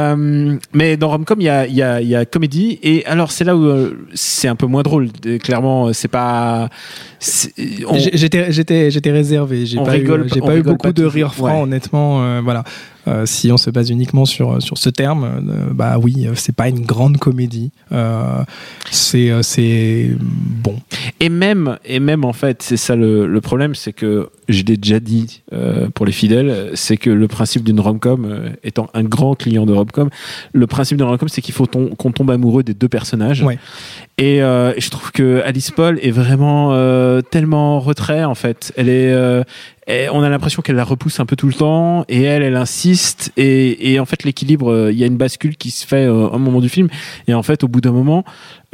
mais 0.73 0.97
dans 0.97 1.09
rom-com 1.09 1.37
il 1.40 1.45
y 1.45 1.49
a, 1.49 1.51
y, 1.66 1.82
a, 1.82 2.00
y 2.00 2.14
a 2.14 2.25
comédie. 2.25 2.78
Et 2.82 3.04
alors, 3.06 3.30
c'est 3.30 3.44
là 3.44 3.56
où 3.56 3.64
euh, 3.64 4.06
c'est 4.14 4.49
un 4.49 4.56
peu 4.56 4.66
moins 4.66 4.82
drôle. 4.82 5.09
Clairement, 5.42 5.92
c'est 5.92 6.09
pas. 6.09 6.68
J'étais, 7.21 8.52
j'étais, 8.52 9.11
réservé. 9.11 9.66
J'ai 9.66 9.78
pas, 9.78 9.97
eu, 9.97 10.04
pas 10.40 10.56
eu 10.56 10.62
beaucoup 10.62 10.92
de 10.92 11.04
rire 11.04 11.35
franc, 11.35 11.62
honnêtement. 11.62 12.23
Euh, 12.23 12.40
voilà. 12.42 12.64
Euh, 13.09 13.26
si 13.26 13.50
on 13.50 13.56
se 13.56 13.71
base 13.71 13.90
uniquement 13.90 14.25
sur, 14.25 14.62
sur 14.62 14.78
ce 14.78 14.88
terme, 14.90 15.71
bah 15.73 15.99
oui, 15.99 16.26
c'est 16.35 16.54
pas 16.54 16.68
une 16.68 16.85
grande 16.85 17.18
comédie. 17.18 17.71
c'est 18.90 19.30
c'est 19.42 20.11
bon. 20.21 20.76
Et 21.21 21.28
même, 21.28 21.78
et 21.85 22.00
même 22.00 22.25
en 22.25 22.32
fait, 22.32 22.62
c'est 22.62 22.76
ça 22.76 22.97
le, 22.97 23.26
le 23.26 23.40
problème, 23.40 23.75
c'est 23.75 23.92
que 23.92 24.30
je 24.49 24.62
l'ai 24.62 24.76
déjà 24.76 25.00
dit 25.00 25.42
pour 25.94 26.06
les 26.06 26.12
fidèles, 26.12 26.71
c'est 26.75 26.97
que 26.97 27.11
le 27.11 27.28
principe 27.28 27.64
d'une 27.64 27.80
rom-com, 27.80 28.52
étant 28.62 28.88
un 28.94 29.02
grand 29.02 29.35
client 29.35 29.66
de 29.66 29.73
rom-com, 29.73 30.09
le 30.52 30.66
principe 30.66 30.99
d'une 30.99 31.06
rom-com, 31.06 31.28
c'est 31.28 31.42
qu'il 31.42 31.54
faut 31.54 31.66
qu'on 31.66 32.12
tombe 32.12 32.30
amoureux 32.30 32.62
des 32.62 32.75
deux 32.75 32.88
personnages. 32.88 33.44
Et, 34.19 34.38
je 34.38 34.90
trouve 34.90 35.12
que 35.12 35.42
Alice 35.45 35.71
Paul 35.71 35.99
est 36.02 36.11
vraiment 36.11 36.73
tellement 37.31 37.81
retrait 37.81 38.25
en 38.25 38.35
fait. 38.35 38.73
Elle 38.76 38.88
est, 38.88 39.12
euh, 39.88 40.07
on 40.12 40.23
a 40.23 40.28
l'impression 40.28 40.62
qu'elle 40.62 40.76
la 40.76 40.85
repousse 40.85 41.19
un 41.19 41.26
peu 41.26 41.35
tout 41.35 41.49
le 41.49 41.54
temps 41.54 42.04
et 42.09 42.23
elle, 42.23 42.42
elle 42.42 42.57
insiste 42.57 43.33
et, 43.37 43.92
et 43.92 43.99
en 43.99 44.04
fait 44.04 44.23
l'équilibre, 44.23 44.71
euh, 44.71 44.92
il 44.92 44.99
y 44.99 45.02
a 45.02 45.07
une 45.07 45.16
bascule 45.16 45.57
qui 45.57 45.73
se 45.73 45.87
fait 45.87 46.07
euh, 46.07 46.28
au 46.28 46.38
moment 46.38 46.61
du 46.61 46.69
film 46.69 46.88
et 47.26 47.35
en 47.35 47.42
fait 47.42 47.64
au 47.64 47.69
bout 47.69 47.81
d'un 47.81 47.90
moment, 47.90 48.25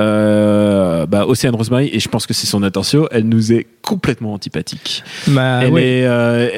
euh, 0.00 1.06
bah, 1.06 1.26
Océane 1.26 1.56
Rosemary, 1.56 1.90
et 1.92 1.98
je 1.98 2.08
pense 2.08 2.24
que 2.24 2.32
c'est 2.32 2.46
son 2.46 2.62
attention, 2.62 3.08
elle 3.10 3.24
nous 3.24 3.52
est 3.52 3.66
complètement 3.82 4.32
antipathique. 4.32 5.02
Bah, 5.26 5.60
elle, 5.64 5.76
est, 5.76 6.06
euh, 6.06 6.48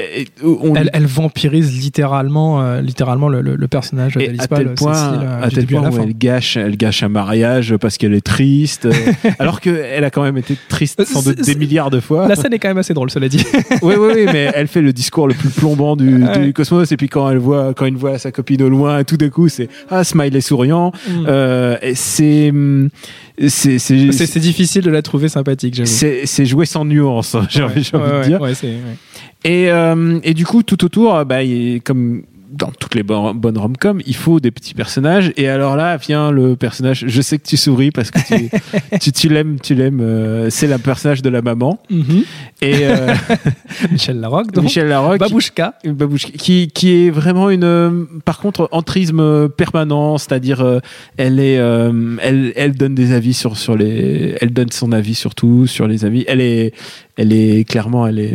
elle, 0.76 0.90
elle, 0.92 1.06
vampirise 1.06 1.72
littéralement, 1.72 2.60
euh, 2.60 2.82
littéralement 2.82 3.30
le, 3.30 3.40
le, 3.40 3.68
personnage 3.68 4.14
d'Alice. 4.14 4.42
À 4.42 4.48
tel 4.48 4.74
point, 4.74 5.40
à 5.40 5.48
tel 5.48 5.66
point 5.66 5.90
où 5.90 6.02
elle 6.02 6.16
gâche, 6.18 6.58
elle 6.58 6.76
gâche 6.76 7.02
un 7.02 7.08
mariage 7.08 7.76
parce 7.76 7.96
qu'elle 7.96 8.12
est 8.12 8.20
triste, 8.20 8.86
alors 9.38 9.60
qu'elle 9.60 10.04
a 10.04 10.10
quand 10.10 10.22
même 10.22 10.36
été 10.36 10.58
triste 10.68 11.02
sans 11.06 11.22
doute 11.22 11.40
des 11.40 11.54
milliards 11.54 11.90
de 11.90 12.00
fois. 12.00 12.28
La 12.28 12.36
scène 12.36 12.52
est 12.52 12.58
quand 12.58 12.68
même 12.68 12.78
assez 12.78 12.92
drôle, 12.92 13.10
cela 13.10 13.30
dit. 13.30 13.42
oui, 13.82 13.94
oui, 13.98 14.12
oui, 14.14 14.26
mais 14.26 14.50
elle 14.54 14.68
fait 14.68 14.82
le 14.82 14.92
discours 14.92 15.28
le 15.28 15.34
plus 15.34 15.48
plombant 15.48 15.96
du, 15.96 16.24
du, 16.42 16.52
cosmos, 16.52 16.92
et 16.92 16.96
puis 16.98 17.08
quand 17.08 17.30
elle 17.30 17.38
voit, 17.38 17.72
quand 17.72 17.86
il 17.86 17.96
voit 17.96 18.18
sa 18.18 18.32
copine 18.32 18.60
au 18.62 18.68
loin, 18.68 19.02
tout 19.04 19.16
d'un 19.16 19.30
coup, 19.30 19.48
c'est 19.48 19.68
ah, 19.90 20.04
smiley 20.04 20.42
souriant. 20.42 20.92
Mm. 21.08 21.26
et 21.80 21.94
c'est 21.94 22.52
c'est 23.48 24.38
difficile 24.38 24.82
de 24.82 24.90
la 24.90 25.02
trouver 25.02 25.28
sympathique, 25.28 25.74
j'avoue. 25.74 25.88
C'est 25.88 26.44
jouer 26.44 26.66
sans 26.66 26.84
nuance, 26.84 27.36
j'ai 27.48 27.62
envie, 27.62 27.80
de 27.80 28.24
dire. 28.24 28.40
Et, 29.42 29.70
euh, 29.70 30.20
et, 30.22 30.34
du 30.34 30.44
coup, 30.44 30.62
tout 30.62 30.84
autour, 30.84 31.24
bah, 31.24 31.38
comme 31.82 32.24
dans 32.50 32.70
toutes 32.70 32.94
les 32.94 33.02
bonnes 33.02 33.58
rom-com, 33.58 34.00
il 34.06 34.16
faut 34.16 34.40
des 34.40 34.50
petits 34.50 34.74
personnages. 34.74 35.32
Et 35.36 35.48
alors 35.48 35.76
là 35.76 35.96
vient 35.96 36.30
le 36.30 36.56
personnage. 36.56 37.04
Je 37.06 37.22
sais 37.22 37.38
que 37.38 37.46
tu 37.46 37.56
souris 37.56 37.90
parce 37.90 38.10
que 38.10 38.18
tu, 38.98 39.12
tu, 39.12 39.28
l'aimes, 39.28 39.58
tu 39.60 39.74
l'aimes. 39.74 40.00
Euh, 40.00 40.50
c'est 40.50 40.66
le 40.66 40.78
personnage 40.78 41.22
de 41.22 41.30
la 41.30 41.42
maman. 41.42 41.80
Mm-hmm. 41.90 42.24
Et 42.62 42.74
euh, 42.82 43.14
Michel 43.92 44.20
Larocque. 44.20 44.52
Donc, 44.52 44.64
Michel 44.64 44.88
Larocque. 44.88 45.20
Babouchka. 45.20 45.74
Babouchka 45.84 46.30
qui, 46.36 46.68
qui 46.68 47.06
est 47.06 47.10
vraiment 47.10 47.50
une. 47.50 47.64
Euh, 47.64 48.04
par 48.24 48.38
contre, 48.38 48.68
entrisme 48.72 49.48
permanent, 49.48 50.18
c'est-à-dire 50.18 50.80
elle 51.16 51.38
est, 51.38 51.54
elle, 51.54 52.52
elle 52.56 52.72
donne 52.72 52.94
des 52.94 53.12
avis 53.12 53.34
sur 53.34 53.56
sur 53.56 53.76
les. 53.76 54.36
Elle 54.40 54.52
donne 54.52 54.72
son 54.72 54.92
avis 54.92 55.14
surtout 55.14 55.66
sur 55.66 55.86
les 55.86 56.04
avis. 56.04 56.24
Elle 56.26 56.40
est, 56.40 56.74
elle 57.16 57.32
est 57.32 57.68
clairement, 57.68 58.06
elle 58.06 58.18
est. 58.18 58.34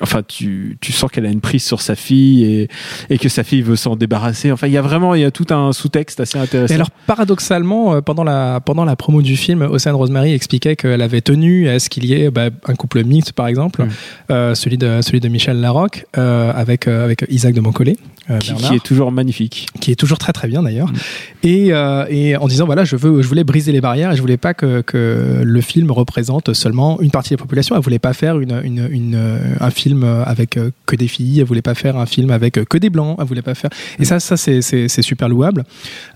enfin, 0.00 0.22
tu, 0.26 0.76
tu 0.80 0.92
sens 0.92 1.10
qu'elle 1.10 1.26
a 1.26 1.30
une 1.30 1.40
prise 1.40 1.64
sur 1.64 1.80
sa 1.80 1.94
fille 1.94 2.44
et 2.44 2.68
et 3.10 3.18
que 3.18 3.28
sa 3.28 3.44
fille 3.44 3.62
veut 3.62 3.76
s'en 3.76 3.96
débarrasser. 3.96 4.52
Enfin, 4.52 4.66
il 4.66 4.72
y 4.72 4.76
a 4.76 4.82
vraiment, 4.82 5.14
il 5.14 5.20
y 5.20 5.24
a 5.24 5.30
tout 5.30 5.46
un 5.50 5.72
sous-texte 5.72 6.20
assez 6.20 6.38
intéressant. 6.38 6.72
Et 6.72 6.74
alors, 6.74 6.90
paradoxalement, 7.06 7.94
euh, 7.94 8.00
pendant 8.00 8.24
la, 8.24 8.60
pendant 8.64 8.84
la 8.84 8.96
promo 8.96 9.22
du 9.22 9.36
film, 9.36 9.62
Océane 9.62 9.94
Rosemary 9.94 10.32
expliquait 10.32 10.76
qu'elle 10.76 11.02
avait 11.02 11.20
tenu 11.20 11.68
à 11.68 11.78
ce 11.78 11.88
qu'il 11.88 12.04
y 12.04 12.14
ait 12.14 12.30
bah, 12.30 12.50
un 12.66 12.74
couple 12.74 13.04
mixte, 13.04 13.32
par 13.32 13.46
exemple, 13.46 13.86
euh, 14.30 14.54
celui, 14.54 14.78
de, 14.78 15.00
celui 15.02 15.20
de 15.20 15.28
Michel 15.28 15.60
Larocque, 15.60 16.06
euh, 16.16 16.52
avec, 16.54 16.88
avec 16.88 17.24
Isaac 17.28 17.54
de 17.54 17.60
Moncollet. 18.32 18.54
Qui, 18.56 18.68
qui, 18.68 18.74
est 18.74 18.84
toujours 18.84 19.12
magnifique. 19.12 19.68
Qui 19.80 19.92
est 19.92 19.96
toujours 19.96 20.18
très 20.18 20.32
très 20.32 20.48
bien 20.48 20.62
d'ailleurs. 20.62 20.88
Mm. 20.88 20.96
Et, 21.44 21.72
et, 22.10 22.36
en 22.36 22.46
disant 22.46 22.66
voilà, 22.66 22.84
je, 22.84 22.96
veux, 22.96 23.22
je 23.22 23.28
voulais 23.28 23.44
briser 23.44 23.72
les 23.72 23.80
barrières 23.80 24.12
et 24.12 24.16
je 24.16 24.20
voulais 24.20 24.36
pas 24.36 24.54
que, 24.54 24.80
que 24.80 25.42
le 25.42 25.60
film 25.60 25.90
représente 25.90 26.52
seulement 26.54 27.00
une 27.00 27.10
partie 27.10 27.30
de 27.30 27.34
la 27.34 27.42
population. 27.42 27.76
Elle 27.76 27.82
voulait 27.82 27.98
pas 27.98 28.12
faire 28.12 28.38
une, 28.38 28.60
une, 28.64 28.88
une 28.90 29.40
un 29.60 29.70
film 29.70 30.04
avec 30.04 30.58
que 30.86 30.96
des 30.96 31.08
filles, 31.08 31.40
elle 31.40 31.46
voulait 31.46 31.62
pas 31.62 31.74
faire 31.74 31.96
un 31.96 32.06
film 32.06 32.30
avec 32.30 32.64
que 32.64 32.78
des 32.78 32.90
blancs, 32.90 33.16
elle 33.18 33.26
voulait 33.26 33.42
pas 33.42 33.54
faire. 33.54 33.70
Et 33.98 34.04
ça, 34.04 34.20
ça 34.20 34.36
c'est 34.36 35.02
super 35.02 35.28
louable. 35.28 35.64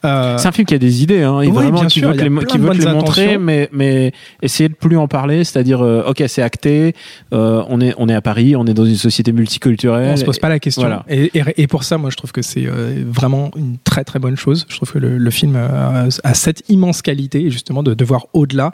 Euh, 0.05 0.39
c'est 0.39 0.49
un 0.49 0.53
film 0.53 0.67
qui 0.67 0.75
a 0.75 0.79
des 0.79 1.03
idées, 1.03 1.23
hein, 1.23 1.41
et 1.41 1.51
vraiment 1.51 1.85
qui 1.87 2.01
veut, 2.01 2.13
les, 2.13 2.47
qui 2.47 2.59
veut 2.59 2.73
les 2.73 2.87
montrer, 2.87 3.39
mais, 3.39 3.69
mais 3.73 4.13
essayer 4.43 4.69
de 4.69 4.75
plus 4.75 4.97
en 4.97 5.09
parler, 5.09 5.45
c'est-à-dire, 5.45 5.83
euh, 5.83 6.05
ok, 6.07 6.23
c'est 6.29 6.43
acté, 6.43 6.95
euh, 7.33 7.63
on, 7.69 7.81
est, 7.81 7.95
on 7.99 8.09
est 8.09 8.15
à 8.15 8.21
Paris, 8.21 8.57
on 8.57 8.67
est 8.67 8.75
dans 8.75 8.85
une 8.85 8.97
société 8.97 9.33
multiculturelle. 9.33 10.13
On 10.13 10.17
se 10.17 10.25
pose 10.25 10.39
pas 10.39 10.49
la 10.49 10.59
question. 10.59 11.03
Et, 11.09 11.31
et, 11.57 11.67
pour 11.67 11.85
ça, 11.85 11.99
moi, 11.99 12.06
je 12.11 12.17
trouve 12.17 12.33
que 12.33 12.43
c'est 12.43 12.67
vraiment 12.67 13.51
une 13.57 13.77
très 13.83 14.05
très 14.05 14.19
bonne 14.19 14.37
chose. 14.37 14.67
Je 14.69 14.77
trouve 14.77 14.93
que 14.93 14.99
le, 14.99 15.31
film 15.31 15.57
a, 15.57 16.09
cette 16.35 16.63
immense 16.69 17.03
qualité, 17.03 17.51
justement, 17.51 17.83
de, 17.83 17.95
de 17.95 18.05
voir 18.05 18.27
au-delà. 18.33 18.73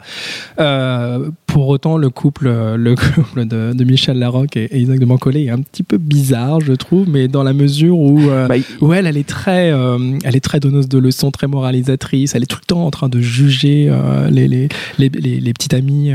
pour 1.47 1.67
autant, 1.67 1.97
le 1.97 2.09
couple, 2.09 2.49
le 2.49 2.95
couple 3.15 3.45
de, 3.45 3.73
de 3.73 3.83
Michel 3.83 4.19
Larocque 4.19 4.57
et, 4.57 4.69
Isaac 4.77 4.99
de 4.99 5.05
Mancollet 5.05 5.45
est 5.45 5.49
un 5.49 5.61
petit 5.61 5.83
peu 5.83 5.97
bizarre, 5.97 6.59
je 6.59 6.73
trouve, 6.73 7.09
mais 7.09 7.27
dans 7.27 7.43
la 7.43 7.53
mesure 7.53 7.97
où, 7.97 8.29
euh, 8.29 8.47
bah, 8.47 8.55
où 8.81 8.93
elle, 8.93 9.07
elle 9.07 9.17
est 9.17 9.27
très, 9.27 9.71
euh, 9.71 10.17
elle 10.23 10.35
est 10.35 10.43
très 10.43 10.59
donneuse 10.59 10.87
de 10.87 10.97
leçons, 10.97 11.31
très 11.31 11.47
moralisatrice. 11.47 12.35
Elle 12.35 12.43
est 12.43 12.47
tout 12.47 12.59
le 12.61 12.65
temps 12.65 12.85
en 12.85 12.91
train 12.91 13.09
de 13.09 13.19
juger 13.19 13.87
euh, 13.89 14.29
les, 14.29 14.47
les, 14.47 14.69
les, 14.97 15.09
les, 15.09 15.53
petites 15.53 15.73
amies. 15.73 16.11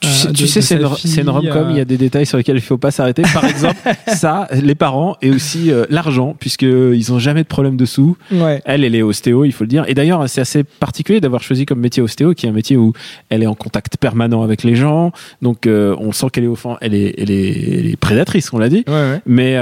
tu 0.00 0.46
sais, 0.46 0.60
c'est 0.60 0.76
une, 0.76 1.28
rom-com, 1.28 1.68
il 1.70 1.76
y 1.76 1.80
a 1.80 1.84
des 1.84 1.98
détails 1.98 2.26
sur 2.26 2.38
lesquels 2.38 2.56
il 2.56 2.60
ne 2.60 2.64
faut 2.64 2.78
pas 2.78 2.90
s'arrêter. 2.90 3.22
Par 3.22 3.44
exemple, 3.48 3.76
ça, 4.06 4.48
les 4.52 4.74
parents 4.74 5.16
et 5.22 5.30
aussi 5.30 5.70
l'argent, 5.88 6.29
puisqu'ils 6.38 7.04
n'ont 7.10 7.18
jamais 7.18 7.42
de 7.42 7.48
problème 7.48 7.76
de 7.76 7.84
sous. 7.84 8.16
Elle, 8.64 8.84
elle 8.84 8.94
est 8.94 9.02
ostéo, 9.02 9.44
il 9.44 9.52
faut 9.52 9.64
le 9.64 9.68
dire. 9.68 9.84
Et 9.88 9.94
d'ailleurs, 9.94 10.28
c'est 10.28 10.40
assez 10.40 10.64
particulier 10.64 11.20
d'avoir 11.20 11.42
choisi 11.42 11.66
comme 11.66 11.80
métier 11.80 12.02
ostéo, 12.02 12.34
qui 12.34 12.46
est 12.46 12.48
un 12.48 12.52
métier 12.52 12.76
où 12.76 12.92
elle 13.28 13.42
est 13.42 13.46
en 13.46 13.54
contact 13.54 13.96
permanent 13.96 14.42
avec 14.42 14.62
les 14.62 14.76
gens. 14.76 15.12
Donc, 15.42 15.66
on 15.66 16.12
sent 16.12 16.26
qu'elle 16.32 16.44
est 16.44 16.54
fond, 16.56 16.76
elle 16.80 16.94
est, 16.94 17.14
elle 17.18 17.30
est, 17.30 17.96
prédatrice, 17.96 18.52
on 18.52 18.58
l'a 18.58 18.68
dit. 18.68 18.84
Mais, 19.26 19.56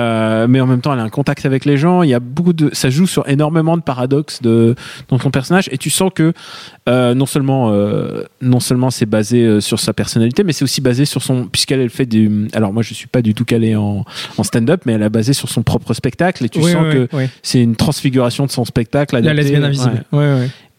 mais 0.48 0.60
en 0.60 0.66
même 0.66 0.80
temps, 0.80 0.92
elle 0.92 1.00
a 1.00 1.04
un 1.04 1.08
contact 1.08 1.46
avec 1.46 1.64
les 1.64 1.76
gens. 1.76 2.02
Il 2.02 2.10
y 2.10 2.14
a 2.14 2.20
beaucoup 2.20 2.52
de, 2.52 2.70
ça 2.72 2.90
joue 2.90 3.06
sur 3.06 3.28
énormément 3.28 3.76
de 3.76 3.82
paradoxes 3.82 4.42
de 4.42 4.74
dans 5.08 5.18
ton 5.18 5.30
personnage, 5.30 5.68
et 5.72 5.78
tu 5.78 5.90
sens 5.90 6.10
que 6.14 6.32
euh, 6.88 7.14
non 7.14 7.26
seulement 7.26 7.70
euh, 7.70 8.24
non 8.40 8.60
seulement 8.60 8.90
c'est 8.90 9.06
basé 9.06 9.44
euh, 9.44 9.60
sur 9.60 9.78
sa 9.78 9.92
personnalité, 9.92 10.44
mais 10.44 10.52
c'est 10.52 10.64
aussi 10.64 10.80
basé 10.80 11.04
sur 11.04 11.22
son, 11.22 11.46
puisqu'elle 11.46 11.80
elle 11.80 11.90
fait 11.90 12.06
du, 12.06 12.48
alors 12.52 12.72
moi 12.72 12.82
je 12.82 12.94
suis 12.94 13.06
pas 13.06 13.22
du 13.22 13.34
tout 13.34 13.44
calé 13.44 13.76
en, 13.76 14.04
en 14.36 14.42
stand-up, 14.42 14.82
mais 14.86 14.94
elle 14.94 15.02
a 15.02 15.08
basé 15.08 15.32
sur 15.32 15.48
son 15.48 15.62
propre 15.62 15.94
spectacle, 15.94 16.44
et 16.44 16.48
tu 16.48 16.57
sens 16.62 16.92
que 16.92 17.08
c'est 17.42 17.62
une 17.62 17.76
transfiguration 17.76 18.46
de 18.46 18.50
son 18.50 18.64
spectacle. 18.64 19.18
La 19.18 19.34
lesbienne 19.34 19.64
invisible. 19.64 20.04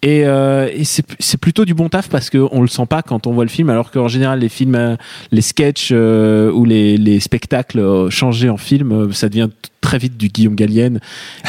Et, 0.02 0.24
euh, 0.26 0.70
et 0.74 0.86
c'est 0.86 1.38
plutôt 1.38 1.66
du 1.66 1.74
bon 1.74 1.90
taf 1.90 2.08
parce 2.08 2.30
qu'on 2.30 2.62
le 2.62 2.68
sent 2.68 2.86
pas 2.90 3.02
quand 3.02 3.28
on 3.28 3.34
voit 3.34 3.44
le 3.44 3.50
film, 3.50 3.70
alors 3.70 3.92
qu'en 3.92 4.08
général 4.08 4.40
les 4.40 4.48
films, 4.48 4.76
euh, 4.76 4.96
les 5.32 5.42
sketchs 5.42 5.90
euh, 5.92 6.52
ou 6.52 6.64
les, 6.64 6.96
les 6.96 7.20
spectacles 7.20 7.80
euh, 7.80 8.10
changés 8.10 8.50
en 8.50 8.56
film, 8.56 9.12
ça 9.12 9.28
devient 9.28 9.50
très 9.82 9.98
vite 9.98 10.18
du 10.18 10.28
Guillaume 10.28 10.56
Gallienne. 10.56 11.00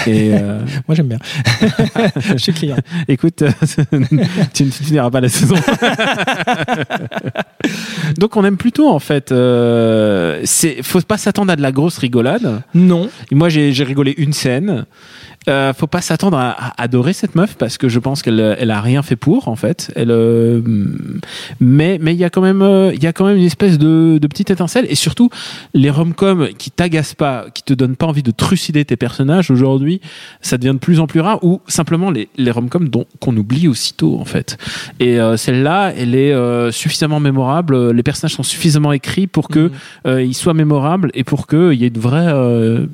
Et 0.07 0.31
Moi 0.89 0.95
j'aime 0.95 1.09
bien. 1.09 1.19
Je 2.21 2.37
suis 2.37 2.53
client. 2.53 2.77
Écoute, 3.09 3.43
tu 4.55 4.65
ne 4.65 4.71
finiras 4.71 5.11
pas 5.11 5.21
la 5.21 5.29
saison. 5.29 5.57
Donc 8.19 8.37
on 8.37 8.45
aime 8.45 8.57
plutôt 8.57 8.89
en 8.89 8.99
fait. 8.99 9.33
Euh, 9.33 10.41
c'est 10.45 10.83
faut 10.83 11.01
pas 11.01 11.19
s'attendre 11.19 11.53
à 11.53 11.57
de 11.57 11.63
la 11.63 11.73
grosse 11.73 11.99
rigolade. 11.99 12.63
Non. 12.75 13.09
Moi 13.31 13.49
j'ai 13.49 13.85
rigolé 13.85 14.15
une 14.17 14.33
scène. 14.33 14.87
Euh, 15.49 15.73
faut 15.73 15.87
pas 15.87 16.03
s'attendre 16.03 16.37
à, 16.37 16.75
adorer 16.77 17.15
cette 17.15 17.35
meuf 17.35 17.55
parce 17.57 17.79
que 17.79 17.89
je 17.89 17.99
pense 17.99 18.21
qu'elle 18.21 18.57
elle 18.59 18.71
a 18.71 18.81
rien 18.83 19.03
fait 19.03 19.17
pour 19.17 19.49
en 19.49 19.57
fait. 19.57 19.91
Elle, 19.97 20.11
euh, 20.11 20.61
mais 21.61 21.99
mais 22.01 22.13
il 22.13 22.19
y 22.19 22.25
a 22.25 22.31
quand 22.31 22.43
même 22.43 22.61
euh, 22.61 22.93
il 22.95 23.03
y 23.03 23.07
a 23.07 23.15
quand 23.15 23.25
même 23.25 23.39
une 23.39 23.45
espèce 23.45 23.79
de, 23.79 24.19
de 24.21 24.27
petite 24.27 24.51
étincelle 24.51 24.87
et 24.91 24.95
surtout 24.95 25.31
les 25.73 25.89
romcoms 25.89 26.49
qui 26.59 26.71
t'agacent 26.71 27.15
pas, 27.15 27.47
qui 27.55 27.63
te 27.63 27.73
donnent 27.73 27.97
pas 27.97 28.07
envie 28.07 28.20
de 28.23 28.31
trucider 28.31 28.85
tes 28.85 28.97
personnages 28.97 29.51
aujourd'hui, 29.51 30.01
ça 30.41 30.59
devient 30.59 30.75
de 30.75 30.79
plus 30.79 31.01
en 31.01 31.07
plus 31.07 31.21
rare 31.21 31.43
ou 31.43 31.61
simplement 31.67 32.11
les 32.11 32.29
les 32.37 32.51
romcoms 32.51 32.89
dont 32.89 33.07
qu'on 33.21 33.37
oublie 33.37 33.69
aussitôt 33.69 34.19
en 34.19 34.25
fait. 34.25 34.57
Et 34.99 35.21
euh, 35.21 35.37
celle-là, 35.37 35.93
elle 35.97 36.15
est 36.15 36.31
suffisamment 36.73 37.21
mémorable, 37.21 37.91
les 37.91 38.03
personnages 38.03 38.35
sont 38.35 38.43
suffisamment 38.43 38.93
écrits 38.93 39.27
pour 39.27 39.49
que 39.49 39.71
ils 40.07 40.35
soient 40.35 40.55
mémorables 40.55 41.11
et 41.15 41.25
pour 41.25 41.47
que 41.47 41.73
il 41.73 41.81
y 41.81 41.85
ait 41.85 41.89
une 41.89 42.01
vraie 42.01 42.33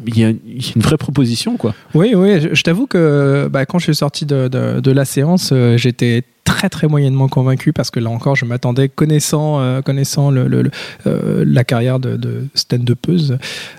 il 0.07 0.19
y 0.19 0.25
a 0.25 0.31
une 0.31 0.83
vraie 0.83 0.97
proposition 0.97 1.57
quoi. 1.57 1.75
Oui 1.95 2.15
oui 2.15 2.41
je, 2.53 2.63
t'avoue 2.63 2.87
que 2.87 3.49
bah, 3.51 3.67
quand 3.67 3.79
je 3.79 3.85
suis 3.85 3.95
sorti 3.95 4.27
de, 4.27 4.49
de, 4.49 4.91
la 4.91 5.05
séance, 5.05 5.51
euh, 5.53 5.77
j'étais 5.77 6.25
très 6.57 6.71
très 6.71 6.87
moyennement 6.87 7.29
convaincu 7.29 7.75
parce 7.75 7.91
que 7.91 8.01
là 8.01 8.09
encore 8.09 8.35
je 8.35 8.47
m'attendais 8.47 8.89
connaissant 8.89 9.61
euh, 9.61 9.83
connaissant 9.83 10.31
le, 10.31 10.71
euh, 11.07 11.45
la 11.47 11.65
carrière 11.65 12.01
de, 12.01 12.17
de 12.17 12.47
stand-upeuse 12.55 13.37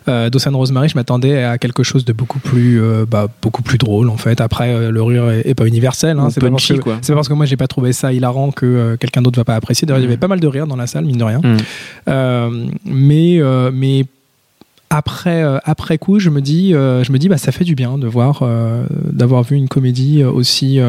euh, 0.07 0.29
Rosemary 0.53 0.87
je 0.87 0.93
m'attendais 0.93 1.43
à 1.43 1.57
quelque 1.57 1.81
chose 1.81 2.05
de 2.05 2.13
beaucoup 2.13 2.37
plus 2.37 2.79
bah, 3.09 3.27
beaucoup 3.41 3.63
plus 3.63 3.79
drôle 3.79 4.09
en 4.09 4.17
fait. 4.17 4.41
Après 4.41 4.91
le 4.91 5.01
rire 5.01 5.29
est, 5.29 5.55
pas 5.55 5.65
universel 5.65 6.19
hein, 6.19 6.29
c'est 6.29 6.39
pas, 6.39 6.51
parce 6.51 6.67
que, 6.67 6.75
pas 6.75 6.99
parce 7.15 7.27
que 7.27 7.33
moi 7.33 7.47
j'ai 7.47 7.57
pas 7.57 7.67
trouvé 7.67 7.93
ça 7.93 8.13
hilarant 8.13 8.51
que 8.51 8.95
quelqu'un 8.99 9.23
d'autre 9.23 9.39
va 9.39 9.43
pas 9.43 9.55
apprécier. 9.55 9.87
D'ailleurs 9.87 9.99
il 9.99 10.03
y 10.03 10.07
avait 10.07 10.17
mm. 10.17 10.19
pas 10.19 10.27
mal 10.27 10.39
de 10.39 10.47
rire 10.47 10.67
dans 10.67 10.75
la 10.75 10.85
salle 10.85 11.05
mine 11.05 11.17
de 11.17 11.23
rien. 11.23 11.41
Mm. 11.43 12.69
mais 12.85 13.41
mais 13.73 14.05
après 14.89 15.43
après 15.65 15.97
coup 15.97 16.19
je 16.19 16.29
me 16.29 16.41
dis 16.41 16.71
je 16.71 17.11
me 17.11 17.17
dis 17.17 17.29
bah 17.29 17.37
ça 17.37 17.51
fait 17.51 17.63
du 17.63 17.75
bien 17.75 17.97
de 17.97 18.07
voir 18.07 18.43
d'avoir 19.11 19.43
vu 19.43 19.55
une 19.55 19.67
comédie 19.67 20.23
aussi 20.23 20.79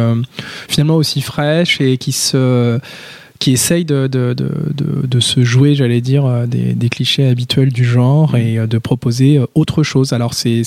finalement 0.68 0.96
aussi 0.96 1.20
fraîche 1.20 1.80
et 1.80 1.98
qui 1.98 2.12
se 2.12 2.78
qui 3.38 3.52
essaye 3.52 3.84
de, 3.84 4.08
de, 4.08 4.34
de, 4.34 4.50
de, 5.06 5.20
se 5.20 5.44
jouer, 5.44 5.76
j'allais 5.76 6.00
dire, 6.00 6.48
des, 6.48 6.74
des, 6.74 6.88
clichés 6.88 7.24
habituels 7.24 7.72
du 7.72 7.84
genre 7.84 8.34
et 8.36 8.56
de 8.66 8.78
proposer 8.78 9.40
autre 9.54 9.84
chose. 9.84 10.12
Alors 10.12 10.34
c'est 10.34 10.64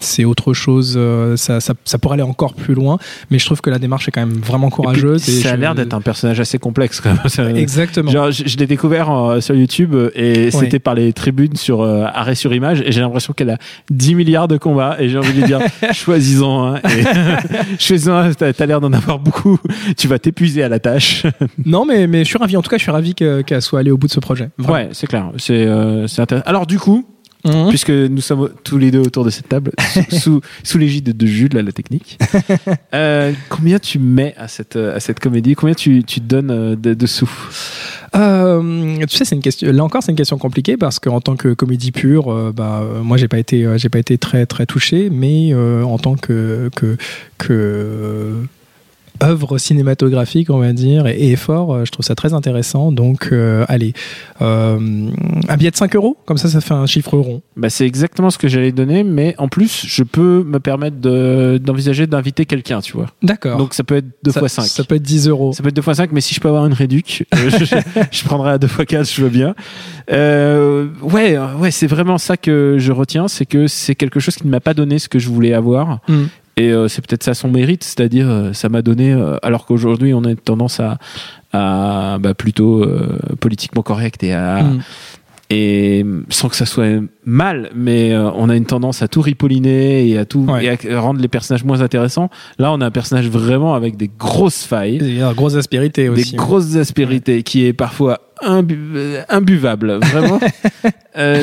c'est 0.00 0.24
autre 0.24 0.54
chose, 0.54 0.94
euh, 0.96 1.36
ça, 1.36 1.60
ça, 1.60 1.74
ça, 1.84 1.98
pourrait 1.98 2.14
aller 2.14 2.22
encore 2.22 2.54
plus 2.54 2.74
loin, 2.74 2.98
mais 3.30 3.38
je 3.38 3.46
trouve 3.46 3.60
que 3.60 3.70
la 3.70 3.78
démarche 3.78 4.08
est 4.08 4.10
quand 4.12 4.24
même 4.24 4.38
vraiment 4.38 4.70
courageuse. 4.70 5.28
Et, 5.28 5.32
ça 5.42 5.52
a 5.52 5.56
l'air 5.56 5.74
d'être 5.74 5.94
un 5.94 6.00
personnage 6.00 6.38
assez 6.38 6.58
complexe 6.58 7.00
quand 7.00 7.10
même. 7.10 7.56
Exactement. 7.56 8.10
Genre, 8.10 8.30
je, 8.30 8.56
l'ai 8.56 8.66
découvert 8.66 9.10
euh, 9.10 9.40
sur 9.40 9.54
YouTube 9.54 9.96
et 10.14 10.50
c'était 10.50 10.78
par 10.78 10.94
les 10.94 11.12
tribunes 11.12 11.56
sur 11.56 11.82
euh, 11.82 12.04
arrêt 12.04 12.34
sur 12.34 12.52
image 12.54 12.82
et 12.82 12.92
j'ai 12.92 13.00
l'impression 13.00 13.32
qu'elle 13.32 13.50
a 13.50 13.58
10 13.90 14.14
milliards 14.14 14.48
de 14.48 14.56
combats 14.56 14.96
et 15.00 15.08
j'ai 15.08 15.18
envie 15.18 15.32
de 15.32 15.38
lui 15.38 15.44
dire 15.44 15.60
choisis-en 15.92 16.74
un. 16.74 16.80
choisis-en 17.78 18.32
t'as 18.34 18.66
l'air 18.66 18.80
d'en 18.80 18.92
avoir 18.92 19.18
beaucoup, 19.18 19.58
tu 19.96 20.06
vas 20.06 20.18
t'épuiser 20.18 20.62
à 20.62 20.68
la 20.68 20.78
tâche. 20.78 21.26
non, 21.64 21.84
mais, 21.84 22.06
mais 22.06 22.20
je 22.20 22.28
suis 22.28 22.38
ravi, 22.38 22.56
en 22.56 22.62
tout 22.62 22.70
cas, 22.70 22.78
je 22.78 22.82
suis 22.82 22.92
ravi 22.92 23.14
qu'elle 23.14 23.62
soit 23.62 23.80
allée 23.80 23.90
au 23.90 23.98
bout 23.98 24.06
de 24.06 24.12
ce 24.12 24.20
projet. 24.20 24.50
Ouais, 24.68 24.88
c'est 24.92 25.06
clair, 25.06 25.32
c'est 25.38 25.66
intéressant. 25.66 26.46
Alors, 26.46 26.66
du 26.66 26.78
coup, 26.78 27.04
Mhm. 27.44 27.68
puisque 27.68 27.90
nous 27.90 28.20
sommes 28.20 28.50
tous 28.64 28.78
les 28.78 28.90
deux 28.90 28.98
autour 28.98 29.24
de 29.24 29.30
cette 29.30 29.48
table, 29.48 29.70
sous, 30.10 30.40
sous 30.64 30.78
l'égide 30.78 31.16
de 31.16 31.26
Jules, 31.26 31.54
là, 31.54 31.62
la 31.62 31.72
technique. 31.72 32.18
Euh, 32.94 33.32
combien 33.48 33.78
tu 33.78 33.98
mets 33.98 34.34
à 34.36 34.48
cette, 34.48 34.76
à 34.76 34.98
cette 34.98 35.20
comédie? 35.20 35.54
Combien 35.54 35.74
tu, 35.74 36.02
tu 36.04 36.20
donnes 36.20 36.50
euh, 36.50 36.74
de, 36.74 37.06
sous? 37.06 37.30
Euh, 38.16 38.96
tu 39.06 39.16
sais, 39.16 39.24
c'est 39.24 39.34
une 39.34 39.42
question. 39.42 39.70
Là 39.70 39.84
encore, 39.84 40.02
c'est 40.02 40.10
une 40.10 40.16
question 40.16 40.38
compliquée 40.38 40.76
parce 40.76 40.98
qu'en 40.98 41.20
tant 41.20 41.36
que 41.36 41.52
comédie 41.52 41.92
pure, 41.92 42.52
bah, 42.52 42.82
moi, 43.02 43.16
j'ai 43.16 43.28
pas 43.28 43.38
été, 43.38 43.66
j'ai 43.76 43.88
pas 43.88 43.98
été 43.98 44.16
très 44.16 44.46
très 44.46 44.64
touché, 44.66 45.10
mais 45.10 45.54
en 45.54 45.98
tant 45.98 46.14
que 46.14 46.70
que, 46.74 46.96
que 47.36 48.34
œuvre 49.22 49.58
cinématographique, 49.58 50.50
on 50.50 50.58
va 50.58 50.72
dire, 50.72 51.06
et, 51.06 51.32
effort. 51.32 51.74
Euh, 51.74 51.84
je 51.84 51.92
trouve 51.92 52.04
ça 52.04 52.14
très 52.14 52.34
intéressant. 52.34 52.92
Donc, 52.92 53.28
euh, 53.32 53.64
allez, 53.68 53.92
euh, 54.40 55.10
un 55.48 55.56
billet 55.56 55.70
de 55.70 55.76
5 55.76 55.94
euros, 55.96 56.16
comme 56.26 56.38
ça, 56.38 56.48
ça 56.48 56.60
fait 56.60 56.74
un 56.74 56.86
chiffre 56.86 57.16
rond. 57.16 57.42
Bah, 57.56 57.70
c'est 57.70 57.86
exactement 57.86 58.30
ce 58.30 58.38
que 58.38 58.48
j'allais 58.48 58.72
donner, 58.72 59.04
mais 59.04 59.34
en 59.38 59.48
plus, 59.48 59.84
je 59.86 60.02
peux 60.02 60.44
me 60.44 60.60
permettre 60.60 60.96
d'envisager 61.58 62.06
d'inviter 62.06 62.46
quelqu'un, 62.46 62.80
tu 62.80 62.92
vois. 62.92 63.06
D'accord. 63.22 63.58
Donc, 63.58 63.74
ça 63.74 63.84
peut 63.84 63.96
être 63.96 64.08
2 64.22 64.32
fois 64.32 64.48
5. 64.48 64.62
Ça 64.62 64.84
peut 64.84 64.96
être 64.96 65.02
10 65.02 65.28
euros. 65.28 65.52
Ça 65.52 65.62
peut 65.62 65.68
être 65.68 65.76
2 65.76 65.82
fois 65.82 65.94
5, 65.94 66.12
mais 66.12 66.20
si 66.20 66.34
je 66.34 66.40
peux 66.40 66.48
avoir 66.48 66.66
une 66.66 66.72
réduc, 66.72 67.26
je, 67.32 68.24
prendrai 68.24 68.52
à 68.52 68.58
2 68.58 68.66
fois 68.66 68.84
4, 68.84 69.10
je 69.10 69.22
veux 69.22 69.30
bien. 69.30 69.54
ouais, 70.10 71.38
ouais, 71.38 71.70
c'est 71.70 71.86
vraiment 71.86 72.18
ça 72.18 72.36
que 72.36 72.76
je 72.78 72.92
retiens, 72.92 73.28
c'est 73.28 73.46
que 73.46 73.66
c'est 73.66 73.94
quelque 73.94 74.20
chose 74.20 74.36
qui 74.36 74.46
ne 74.46 74.50
m'a 74.50 74.60
pas 74.60 74.74
donné 74.74 74.98
ce 74.98 75.08
que 75.08 75.18
je 75.18 75.28
voulais 75.28 75.54
avoir. 75.54 76.00
Hmm. 76.08 76.26
Et 76.58 76.72
euh, 76.72 76.88
c'est 76.88 77.06
peut-être 77.06 77.22
ça 77.22 77.34
son 77.34 77.48
mérite, 77.48 77.84
c'est-à-dire 77.84 78.28
euh, 78.28 78.52
ça 78.52 78.68
m'a 78.68 78.82
donné, 78.82 79.12
euh, 79.12 79.36
alors 79.42 79.64
qu'aujourd'hui 79.64 80.12
on 80.12 80.24
a 80.24 80.34
tendance 80.34 80.80
à, 80.80 80.98
à 81.52 82.18
bah, 82.18 82.34
plutôt 82.34 82.84
politiquement 83.40 83.82
correct 83.82 84.22
et 84.24 84.34
à, 84.34 84.62
mm. 84.64 84.80
et 85.50 86.04
sans 86.30 86.48
que 86.48 86.56
ça 86.56 86.66
soit 86.66 87.00
mal, 87.24 87.70
mais 87.74 88.16
on 88.16 88.48
a 88.48 88.56
une 88.56 88.66
tendance 88.66 89.02
à 89.02 89.08
tout 89.08 89.20
ripolliner 89.20 90.08
et 90.08 90.18
à 90.18 90.24
tout 90.24 90.46
et 90.60 90.68
à 90.70 91.00
rendre 91.00 91.20
les 91.20 91.28
personnages 91.28 91.64
moins 91.64 91.80
intéressants. 91.80 92.28
Là, 92.58 92.72
on 92.72 92.80
a 92.80 92.86
un 92.86 92.90
personnage 92.90 93.28
vraiment 93.28 93.74
avec 93.74 93.96
des 93.96 94.10
grosses 94.18 94.64
failles, 94.64 94.98
une 94.98 95.32
grosse 95.34 95.54
aspérité 95.54 96.08
aussi, 96.08 96.32
des 96.32 96.36
grosses 96.36 96.74
aspérités 96.74 97.44
qui 97.44 97.66
est 97.66 97.72
parfois 97.72 98.18
imbuvable, 98.42 99.98
vraiment. 100.02 100.40
Euh, 101.16 101.42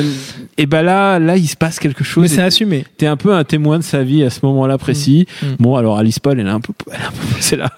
et 0.56 0.64
ben 0.64 0.80
là, 0.80 1.18
là, 1.18 1.36
il 1.36 1.46
se 1.46 1.56
passe 1.56 1.78
quelque 1.78 2.02
chose. 2.02 2.22
Mais 2.22 2.28
c'est 2.28 2.40
assumé. 2.40 2.86
T'es 2.96 3.04
un 3.04 3.18
peu 3.18 3.34
un 3.34 3.44
témoin 3.44 3.76
de 3.76 3.84
sa 3.84 4.02
vie 4.02 4.22
à 4.22 4.30
ce 4.30 4.40
moment-là 4.44 4.78
précis. 4.78 5.26
Mm. 5.42 5.46
Mm. 5.46 5.56
Bon, 5.58 5.76
alors 5.76 5.98
Alice 5.98 6.18
Paul, 6.18 6.40
elle 6.40 6.46
est 6.46 6.50
un 6.50 6.60
peu, 6.60 6.72
c'est 7.40 7.56
là. 7.56 7.70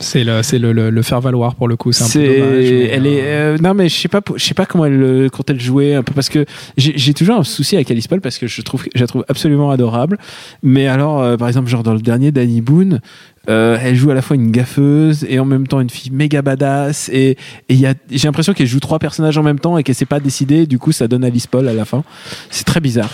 C'est 0.00 0.24
le, 0.24 0.42
c'est 0.42 0.58
le, 0.58 0.72
le, 0.72 1.02
faire 1.02 1.20
valoir 1.20 1.54
pour 1.54 1.68
le 1.68 1.76
coup. 1.76 1.92
C'est 1.92 2.04
un 2.04 2.08
peu 2.08 2.26
dommage. 2.26 2.64
Elle 2.64 3.06
est, 3.06 3.22
euh, 3.22 3.58
non 3.58 3.74
mais 3.74 3.88
je 3.88 3.94
sais 3.94 4.08
pas, 4.08 4.20
je 4.34 4.44
sais 4.44 4.54
pas 4.54 4.66
comment 4.66 4.86
elle, 4.86 5.28
quand 5.32 5.48
elle 5.48 5.60
jouait 5.60 5.94
un 5.94 6.02
peu 6.02 6.12
parce 6.12 6.28
que 6.28 6.44
j'ai 6.76 7.14
toujours 7.14 7.36
un 7.36 7.44
souci 7.44 7.76
avec 7.76 7.90
Alice 7.90 8.08
Paul 8.08 8.20
parce 8.20 8.38
que 8.38 8.46
je 8.46 8.60
trouve, 8.62 8.84
je 8.94 9.00
la 9.00 9.06
trouve 9.06 9.24
absolument 9.28 9.70
adorable. 9.70 10.18
Mais 10.62 10.88
alors, 10.88 11.22
euh, 11.22 11.36
par 11.36 11.48
exemple, 11.48 11.68
genre 11.68 11.84
dans 11.84 11.94
le 11.94 12.00
dernier 12.00 12.32
Danny 12.32 12.60
Boone, 12.60 13.00
euh, 13.48 13.78
elle 13.80 13.94
joue 13.94 14.10
à 14.10 14.14
la 14.14 14.22
fois 14.22 14.36
une 14.36 14.50
gaffeuse 14.50 15.24
et 15.28 15.38
en 15.38 15.44
même 15.44 15.66
temps 15.66 15.80
une 15.80 15.90
fille 15.90 16.10
méga 16.10 16.42
badass. 16.42 17.08
Et, 17.10 17.36
et 17.68 17.76
j'ai 17.76 18.28
l'impression 18.28 18.52
qu'elle 18.52 18.66
joue 18.66 18.80
trois 18.80 18.98
personnages 18.98 19.38
en 19.38 19.42
même 19.42 19.58
temps 19.58 19.78
et 19.78 19.82
qu'elle 19.82 19.94
s'est 19.94 20.06
pas 20.06 20.20
décidée. 20.20 20.66
Du 20.66 20.78
coup, 20.78 20.92
ça 20.92 21.08
donne 21.08 21.24
Alice 21.24 21.46
Paul 21.46 21.68
à 21.68 21.74
la 21.74 21.84
fin. 21.84 22.04
C'est 22.50 22.64
très 22.64 22.80
bizarre. 22.80 23.10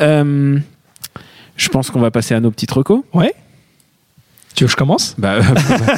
Euh, 0.00 0.58
je 1.56 1.68
pense 1.68 1.90
qu'on 1.90 2.00
va 2.00 2.10
passer 2.10 2.34
à 2.34 2.40
nos 2.40 2.50
petits 2.50 2.66
recos. 2.70 3.02
Ouais. 3.12 3.34
Tu 4.54 4.62
veux 4.62 4.68
que 4.68 4.72
je 4.72 4.76
commence? 4.76 5.14
Bah, 5.18 5.38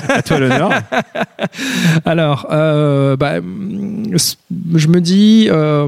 à 0.09 0.23
toi 0.23 0.39
l'honneur. 0.39 0.71
Alors, 2.07 2.47
euh, 2.51 3.17
bah, 3.17 3.35
je 3.41 4.89
me 4.89 5.01
dis. 5.01 5.49
Euh, 5.51 5.87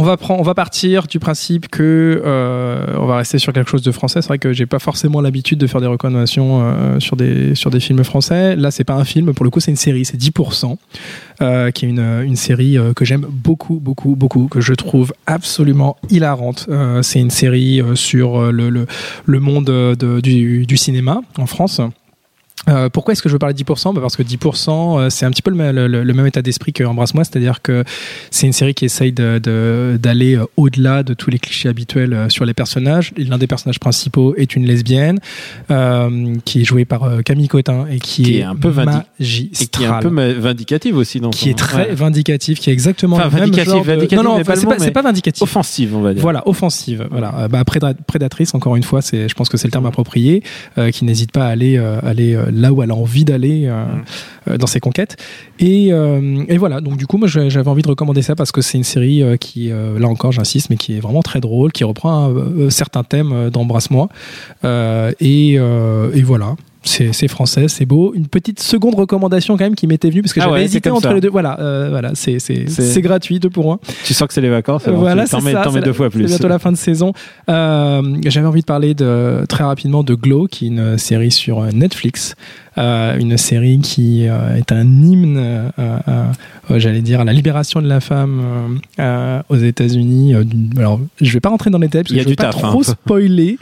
on 0.00 0.02
va, 0.02 0.16
prendre, 0.16 0.40
on 0.40 0.44
va 0.44 0.54
partir 0.54 1.06
du 1.06 1.18
principe 1.18 1.68
que 1.68 2.22
euh, 2.24 2.96
on 2.96 3.04
va 3.04 3.18
rester 3.18 3.38
sur 3.38 3.52
quelque 3.52 3.70
chose 3.70 3.82
de 3.82 3.92
français. 3.92 4.22
C'est 4.22 4.28
vrai 4.28 4.38
que 4.38 4.54
j'ai 4.54 4.64
pas 4.64 4.78
forcément 4.78 5.20
l'habitude 5.20 5.58
de 5.58 5.66
faire 5.66 5.82
des 5.82 5.86
recommandations 5.86 6.62
euh, 6.62 7.00
sur, 7.00 7.16
des, 7.16 7.54
sur 7.54 7.68
des 7.68 7.80
films 7.80 8.02
français. 8.02 8.56
Là, 8.56 8.70
c'est 8.70 8.84
pas 8.84 8.94
un 8.94 9.04
film, 9.04 9.34
pour 9.34 9.44
le 9.44 9.50
coup, 9.50 9.60
c'est 9.60 9.70
une 9.70 9.76
série, 9.76 10.06
c'est 10.06 10.16
10%, 10.16 10.78
euh, 11.42 11.70
qui 11.70 11.84
est 11.84 11.88
une, 11.90 12.00
une 12.00 12.36
série 12.36 12.78
que 12.96 13.04
j'aime 13.04 13.26
beaucoup, 13.28 13.78
beaucoup, 13.78 14.16
beaucoup, 14.16 14.48
que 14.48 14.62
je 14.62 14.72
trouve 14.72 15.12
absolument 15.26 15.98
hilarante. 16.08 16.66
c'est 17.02 17.20
une 17.20 17.28
série 17.28 17.82
sur 17.94 18.50
le, 18.50 18.70
le, 18.70 18.86
le 19.26 19.40
monde 19.40 19.70
du, 20.22 20.64
du 20.64 20.76
cinéma 20.78 21.20
en 21.36 21.44
France. 21.44 21.82
Euh, 22.68 22.88
pourquoi 22.90 23.12
est-ce 23.12 23.22
que 23.22 23.28
je 23.28 23.34
veux 23.34 23.38
parler 23.38 23.54
de 23.54 23.62
10% 23.62 23.94
bah 23.94 24.00
Parce 24.00 24.16
que 24.16 24.22
10%, 24.22 25.00
euh, 25.00 25.10
c'est 25.10 25.24
un 25.24 25.30
petit 25.30 25.42
peu 25.42 25.50
le, 25.50 25.86
le, 25.86 26.14
même 26.14 26.26
état 26.26 26.42
d'esprit 26.42 26.72
que 26.72 26.84
Embrasse-moi, 26.84 27.24
c'est-à-dire 27.24 27.62
que 27.62 27.84
c'est 28.30 28.46
une 28.46 28.52
série 28.52 28.74
qui 28.74 28.84
essaye 28.84 29.12
d'aller 29.12 29.40
de, 29.40 30.40
euh, 30.40 30.46
au-delà 30.56 31.02
de 31.02 31.14
tous 31.14 31.30
les 31.30 31.38
clichés 31.38 31.68
habituels 31.68 32.26
sur 32.28 32.44
les 32.44 32.52
personnages. 32.52 33.12
L'un 33.16 33.38
des 33.38 33.46
personnages 33.46 33.80
principaux 33.80 34.34
est 34.36 34.56
une 34.56 34.66
lesbienne 34.66 35.18
qui 36.44 36.60
est 36.60 36.64
jouée 36.64 36.84
par 36.84 37.22
Camille 37.24 37.48
Cotin 37.48 37.86
et 37.90 37.98
qui, 37.98 38.38
est, 38.38 38.42
un 38.42 38.56
peu 38.56 38.70
magistrale. 38.70 39.06
Et 39.18 39.66
qui 39.66 39.82
est 39.84 39.86
un 39.86 40.00
peu 40.00 40.08
vindicative 40.08 40.96
aussi. 40.96 41.20
qui 41.32 41.50
est 41.50 41.58
très 41.58 41.94
vindicative, 41.94 42.58
qui 42.58 42.70
est 42.70 42.72
exactement 42.72 43.16
enfin, 43.16 43.28
le 43.38 43.46
même 43.46 43.64
genre 43.64 43.84
Non, 44.12 44.22
non, 44.22 44.36
c'est 44.44 44.66
pas, 44.66 44.90
pas, 44.90 45.02
vindicatif. 45.02 45.42
Offensive, 45.42 45.96
on 45.96 46.02
va 46.02 46.12
dire. 46.12 46.22
Voilà, 46.22 46.46
offensive. 46.46 47.06
Voilà. 47.10 47.48
Bah, 47.48 47.64
prédatrice, 47.64 48.54
encore 48.54 48.76
une 48.76 48.82
fois, 48.82 49.00
je 49.00 49.32
pense 49.34 49.48
que 49.48 49.56
c'est 49.56 49.68
le 49.68 49.72
terme 49.72 49.86
approprié, 49.86 50.42
qui 50.92 51.04
n'hésite 51.04 51.32
pas 51.32 51.46
à 51.46 51.50
aller, 51.50 51.78
aller 51.78 52.36
là 52.50 52.72
où 52.72 52.82
elle 52.82 52.90
a 52.90 52.94
envie 52.94 53.24
d'aller 53.24 53.66
euh, 53.66 53.84
mm. 53.84 54.04
euh, 54.48 54.58
dans 54.58 54.66
ses 54.66 54.80
conquêtes. 54.80 55.16
Euh, 55.62 56.44
et, 56.48 56.58
voilà, 56.58 56.80
donc 56.80 56.96
du 56.96 57.06
coup, 57.06 57.16
moi 57.16 57.28
j'avais 57.28 57.68
envie 57.68 57.82
de 57.82 57.88
recommander 57.88 58.22
ça 58.22 58.34
parce 58.34 58.52
que 58.52 58.60
c'est 58.60 58.78
une 58.78 58.84
série 58.84 59.22
qui, 59.38 59.70
là 59.70 60.08
encore, 60.08 60.32
j'insiste, 60.32 60.70
mais 60.70 60.76
qui 60.76 60.96
est 60.96 61.00
vraiment 61.00 61.22
très 61.22 61.40
drôle, 61.40 61.72
qui 61.72 61.84
reprend 61.84 62.32
certains 62.70 63.04
thèmes 63.04 63.50
d'Embrasse-moi. 63.50 64.08
Et, 64.64 65.54
et, 65.54 66.22
voilà, 66.22 66.56
c'est 66.82 67.28
français, 67.28 67.68
c'est 67.68 67.86
beau. 67.86 68.12
Une 68.14 68.26
petite 68.26 68.60
seconde 68.60 68.94
recommandation 68.94 69.56
quand 69.56 69.64
même 69.64 69.74
qui 69.74 69.86
m'était 69.86 70.10
venue 70.10 70.22
parce 70.22 70.32
que 70.32 70.40
ah 70.40 70.44
j'avais 70.48 70.64
hésité 70.64 70.90
entre 70.90 71.12
les 71.12 71.20
deux. 71.20 71.30
Voilà, 71.30 71.56
voilà, 71.90 72.12
c'est 72.14 73.02
gratuit 73.02 73.38
deux 73.38 73.50
pour 73.50 73.72
un. 73.72 73.78
Tu 74.04 74.14
sens 74.14 74.28
que 74.28 74.34
c'est 74.34 74.40
les 74.40 74.50
vacances. 74.50 74.88
voilà, 74.88 75.26
t'en 75.26 75.40
mets, 75.40 75.54
mets, 75.54 75.80
deux 75.80 75.92
fois 75.92 76.10
plus. 76.10 76.22
C'est 76.22 76.28
bientôt 76.28 76.48
la 76.48 76.58
fin 76.58 76.72
de 76.72 76.76
saison. 76.76 77.12
j'avais 77.48 78.46
envie 78.46 78.60
de 78.60 78.66
parler 78.66 78.94
de 78.94 79.44
très 79.48 79.64
rapidement 79.64 80.02
de 80.02 80.14
Glow, 80.14 80.46
qui 80.46 80.66
est 80.66 80.68
une 80.68 80.98
série 80.98 81.30
sur 81.30 81.62
Netflix 81.72 82.34
euh, 82.78 83.18
une 83.18 83.36
série 83.36 83.80
qui 83.80 84.28
euh, 84.28 84.56
est 84.56 84.70
un 84.70 84.86
hymne, 84.86 85.72
euh, 85.78 86.32
j'allais 86.70 87.02
dire, 87.02 87.20
à 87.20 87.24
la 87.24 87.32
libération 87.32 87.82
de 87.82 87.88
la 87.88 88.00
femme 88.00 88.80
aux 89.48 89.56
États-Unis. 89.56 90.34
alors, 90.76 91.00
je 91.20 91.32
vais 91.32 91.40
pas 91.40 91.48
rentrer 91.48 91.70
dans 91.70 91.78
les 91.78 91.88
détails 91.88 92.04
parce 92.04 92.14
que 92.14 92.20
je 92.20 92.24
ne 92.24 92.30
vais 92.30 92.36
pas 92.36 92.50
trop 92.50 92.80
hein. 92.80 92.82
spoiler, 92.82 93.58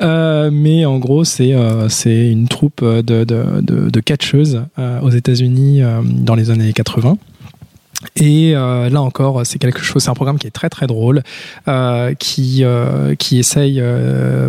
mais 0.00 0.84
en 0.84 0.98
gros, 0.98 1.24
c'est 1.24 1.54
c'est 1.88 2.30
une 2.30 2.48
troupe 2.48 2.84
de, 2.84 3.24
de, 3.24 3.60
de, 3.62 4.00
catcheuses 4.00 4.62
aux 5.02 5.10
États-Unis 5.10 5.82
dans 6.04 6.34
les 6.34 6.50
années 6.50 6.72
80. 6.72 7.16
Et 8.16 8.52
là 8.52 9.00
encore, 9.00 9.46
c'est 9.46 9.58
quelque 9.58 9.82
chose, 9.82 10.02
c'est 10.02 10.10
un 10.10 10.14
programme 10.14 10.38
qui 10.38 10.46
est 10.46 10.50
très 10.50 10.68
très 10.68 10.86
drôle, 10.86 11.22
qui 12.18 12.64
qui 13.18 13.38
essaye 13.38 13.82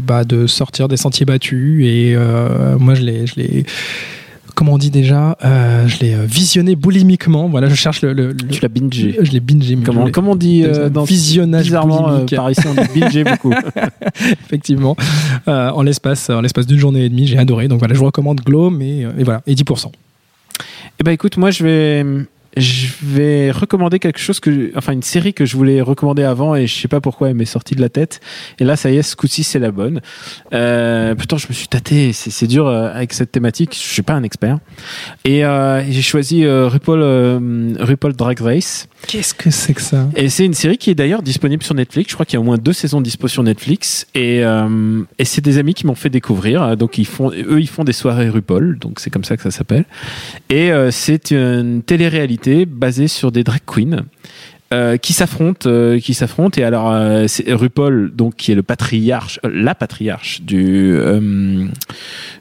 bah, 0.03 0.23
de 0.23 0.47
sortir 0.47 0.88
des 0.88 0.97
sentiers 0.97 1.25
battus. 1.25 1.86
Et 1.86 2.17
moi, 2.79 2.95
je 2.95 3.01
l'ai, 3.01 3.27
je 3.27 3.36
l'ai, 3.36 3.65
comment 4.56 4.73
on 4.73 4.77
dit 4.77 4.91
déjà 4.91 5.38
euh, 5.43 5.88
Je 5.88 5.99
l'ai 5.99 6.13
euh, 6.13 6.25
visionné 6.25 6.75
boulimiquement. 6.75 7.49
Voilà, 7.49 7.69
je 7.69 7.75
cherche 7.75 8.01
le. 8.01 8.13
le, 8.13 8.36
tu 8.36 8.62
l'as 8.62 8.69
bingé. 8.69 9.17
Je 9.21 9.32
l'ai 9.32 9.39
bingé. 9.39 9.77
Comment, 9.84 10.10
comment 10.12 10.32
on 10.32 10.36
dit 10.36 10.63
euh, 10.63 10.89
dans 10.89 11.03
visionnage 11.03 11.71
boulimique 11.71 12.36
Par 12.36 12.51
ici, 12.51 12.62
on 12.67 12.73
dit 12.73 12.99
bingé 12.99 13.23
beaucoup. 13.32 13.53
Effectivement. 14.45 14.95
en 15.47 15.82
l'espace, 15.82 16.29
en 16.29 16.41
l'espace 16.41 16.67
d'une 16.67 16.79
journée 16.79 17.06
et 17.06 17.10
demie, 17.10 17.27
j'ai 17.27 17.38
adoré. 17.38 17.67
Donc 17.67 17.79
voilà, 17.79 17.93
je 17.93 17.99
vous 17.99 18.06
recommande 18.06 18.41
Glow, 18.41 18.69
mais 18.69 18.99
et 19.17 19.23
voilà, 19.23 19.41
et 19.47 19.56
10%. 19.56 19.91
Eh 20.99 21.03
ben 21.03 21.12
écoute, 21.12 21.38
moi 21.38 21.49
je 21.49 21.63
vais 21.63 22.06
je 22.58 22.88
vais 23.02 23.52
recommander 23.52 24.00
quelque 24.00 24.20
chose 24.20 24.39
que, 24.39 24.72
enfin, 24.76 24.94
une 24.94 25.02
série 25.02 25.34
que 25.34 25.46
je 25.46 25.58
voulais 25.58 25.82
recommander 25.82 26.24
avant 26.24 26.56
et 26.56 26.68
je 26.68 26.76
sais 26.76 26.88
pas 26.88 27.02
pourquoi 27.02 27.30
elle 27.30 27.36
m'est 27.36 27.46
sortie 27.46 27.76
de 27.76 27.82
la 27.82 27.89
tête. 27.89 28.20
Et 28.60 28.63
là, 28.63 28.76
ça 28.76 28.92
y 28.92 28.98
est, 28.98 29.02
ce 29.02 29.16
coup-ci, 29.16 29.44
c'est 29.44 29.60
la 29.60 29.72
bonne. 29.72 30.02
Euh, 30.54 31.16
pourtant, 31.16 31.38
je 31.38 31.48
me 31.48 31.54
suis 31.54 31.68
tâté. 31.68 32.13
C'est 32.13 32.48
dur 32.48 32.68
euh, 32.68 32.92
avec 32.94 33.13
cette 33.13 33.32
thématique. 33.32 33.74
Je 33.74 33.80
suis 33.94 34.02
pas 34.02 34.13
un 34.13 34.24
expert. 34.24 34.60
Et 35.26 35.46
euh, 35.46 35.84
j'ai 35.89 36.02
choisi 36.02 36.44
euh, 36.46 36.68
RuPaul, 36.68 37.00
euh, 37.02 37.74
RuPaul 37.80 38.13
Drag 38.13 38.39
Race. 38.39 38.88
Qu'est-ce 39.08 39.34
que 39.34 39.52
c'est 39.52 39.74
que 39.74 39.82
ça 39.82 40.08
Et 40.16 40.30
c'est 40.30 40.46
une 40.46 40.54
série 40.54 40.78
qui 40.78 40.89
est 40.89 40.96
d'ailleurs 40.96 41.22
disponible 41.22 41.62
sur 41.63 41.76
Netflix. 41.76 42.10
Je 42.10 42.16
crois 42.16 42.26
qu'il 42.26 42.36
y 42.36 42.38
a 42.38 42.39
au 42.39 42.44
moins 42.44 42.58
deux 42.58 42.74
saisons 42.74 43.02
dispo 43.02 43.28
sur 43.28 43.44
Netflix. 43.44 44.08
Et, 44.16 44.44
euh, 44.44 45.04
c'est 45.24 45.44
des 45.44 45.58
amis 45.58 45.74
qui 45.74 45.86
m'ont 45.86 45.96
fait 45.96 46.10
découvrir. 46.10 46.76
Donc 46.78 46.98
ils 46.98 47.06
font, 47.06 47.32
eux, 47.32 47.60
ils 47.62 47.70
font 47.70 47.84
des 47.84 47.94
soirées 47.94 48.30
RuPaul. 48.30 48.80
Donc 48.80 49.00
c'est 49.00 49.10
comme 49.10 49.24
ça 49.24 49.38
que 49.38 49.44
ça 49.44 49.52
s'appelle. 49.52 49.86
Et 50.50 50.72
euh, 50.72 50.92
c'est 50.92 51.32
une 51.32 51.84
télé-réalité 51.84 52.66
basée 52.66 53.08
sur 53.08 53.32
des 53.32 53.44
drag 53.44 53.62
queens. 53.66 54.04
euh, 54.74 54.98
qui 54.98 55.13
s'affrontent, 55.13 55.70
euh, 55.70 56.00
qui 56.00 56.13
s'affrontent. 56.13 56.60
Et 56.60 56.63
alors, 56.63 56.92
euh, 56.92 57.26
c'est 57.28 57.52
RuPaul, 57.54 58.12
donc 58.16 58.36
qui 58.36 58.52
est 58.52 58.56
le 58.56 58.63
patriarche, 58.63 59.39
euh, 59.46 59.52
la 59.54 59.76
patriarche 59.76 60.42
du 60.42 60.94
euh, 60.96 61.68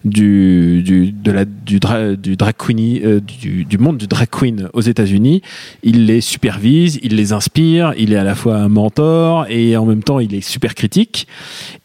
du 0.04 0.82
du 0.82 1.12
de 1.12 1.30
la 1.30 1.44
du, 1.44 1.78
dra- 1.78 2.16
du 2.16 2.36
drag 2.36 2.54
queen, 2.58 3.00
euh, 3.04 3.20
du, 3.20 3.64
du 3.64 3.78
monde 3.78 3.98
du 3.98 4.06
drag 4.06 4.28
queen 4.30 4.68
aux 4.72 4.80
États-Unis. 4.80 5.42
Il 5.82 6.06
les 6.06 6.20
supervise, 6.20 6.98
il 7.02 7.14
les 7.16 7.32
inspire, 7.32 7.94
il 7.96 8.12
est 8.12 8.16
à 8.16 8.24
la 8.24 8.34
fois 8.34 8.56
un 8.56 8.68
mentor 8.68 9.46
et 9.48 9.76
en 9.76 9.86
même 9.86 10.02
temps 10.02 10.18
il 10.20 10.34
est 10.34 10.40
super 10.40 10.74
critique. 10.74 11.26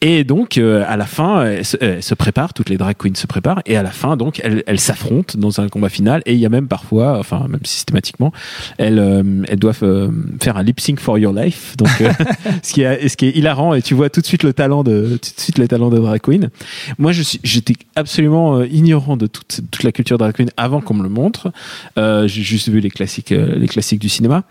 Et 0.01 0.23
donc 0.23 0.57
euh, 0.57 0.83
à 0.87 0.97
la 0.97 1.05
fin, 1.05 1.45
elles 1.45 1.65
se, 1.65 1.77
elles 1.79 2.03
se 2.03 2.15
préparent, 2.15 2.53
toutes 2.53 2.69
les 2.69 2.77
drag 2.77 2.95
queens 2.97 3.15
se 3.15 3.27
préparent 3.27 3.61
et 3.65 3.77
à 3.77 3.83
la 3.83 3.91
fin 3.91 4.17
donc 4.17 4.41
elles, 4.43 4.63
elles 4.65 4.79
s'affrontent 4.79 5.37
dans 5.37 5.61
un 5.61 5.69
combat 5.69 5.89
final. 5.89 6.21
Et 6.25 6.33
il 6.33 6.39
y 6.39 6.45
a 6.45 6.49
même 6.49 6.67
parfois, 6.67 7.19
enfin 7.19 7.45
même 7.47 7.63
systématiquement, 7.63 8.31
elles 8.77 8.99
euh, 8.99 9.43
elles 9.47 9.59
doivent 9.59 10.11
faire 10.41 10.57
un 10.57 10.63
lip 10.63 10.79
sync 10.79 10.99
for 10.99 11.17
your 11.19 11.33
life. 11.33 11.75
Donc 11.77 11.89
ce 12.63 12.73
qui 12.73 12.81
est 12.81 13.07
ce 13.07 13.15
qui 13.17 13.27
est 13.27 13.35
hilarant 13.37 13.73
et 13.73 13.81
tu 13.81 13.93
vois 13.93 14.09
tout 14.09 14.21
de 14.21 14.25
suite 14.25 14.43
le 14.43 14.53
talent 14.53 14.83
de 14.83 15.17
tout 15.21 15.35
de 15.35 15.39
suite 15.39 15.57
le 15.59 15.67
talent 15.67 15.89
de 15.89 15.97
drag 15.99 16.19
queen. 16.21 16.49
Moi 16.97 17.11
je 17.11 17.21
suis 17.21 17.39
j'étais 17.43 17.75
absolument 17.95 18.06
euh, 18.19 18.67
ignorant 18.71 19.17
de 19.17 19.27
toute 19.27 19.61
toute 19.71 19.83
la 19.83 19.91
culture 19.91 20.17
drag 20.17 20.33
queen 20.33 20.49
avant 20.57 20.81
qu'on 20.81 20.93
me 20.93 21.03
le 21.03 21.09
montre. 21.09 21.51
Euh, 21.97 22.27
j'ai 22.27 22.41
juste 22.41 22.69
vu 22.69 22.79
les 22.79 22.89
classiques 22.89 23.31
euh, 23.31 23.55
les 23.57 23.67
classiques 23.67 23.99
du 23.99 24.09
cinéma. 24.09 24.43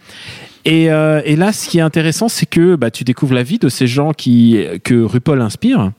Et, 0.65 0.87
et 0.87 1.37
là, 1.37 1.53
ce 1.53 1.69
qui 1.69 1.79
est 1.79 1.83
intéressant, 1.83 2.29
c'est 2.29 2.45
que 2.45 2.75
bah, 2.75 2.91
tu 2.91 3.05
découvres 3.05 3.35
la 3.35 3.45
vie 3.45 3.61
de 3.61 3.69
ces 3.69 3.87
gens 3.87 4.13
qui 4.13 4.59
que 4.83 5.01
RuPaul 5.01 5.41
inspire. 5.41 5.93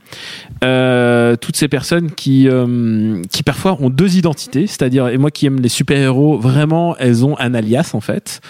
Euh, 0.63 1.35
toutes 1.35 1.55
ces 1.55 1.67
personnes 1.67 2.11
qui 2.11 2.49
euh, 2.49 3.21
qui 3.31 3.43
parfois 3.43 3.77
ont 3.79 3.89
deux 3.89 4.17
identités, 4.17 4.65
c'est-à-dire 4.65 5.07
et 5.07 5.17
moi 5.17 5.29
qui 5.29 5.45
aime 5.45 5.59
les 5.59 5.69
super-héros, 5.69 6.37
vraiment, 6.37 6.95
elles 6.97 7.25
ont 7.25 7.37
un 7.39 7.53
alias 7.53 7.91
en 7.93 8.01
fait. 8.01 8.41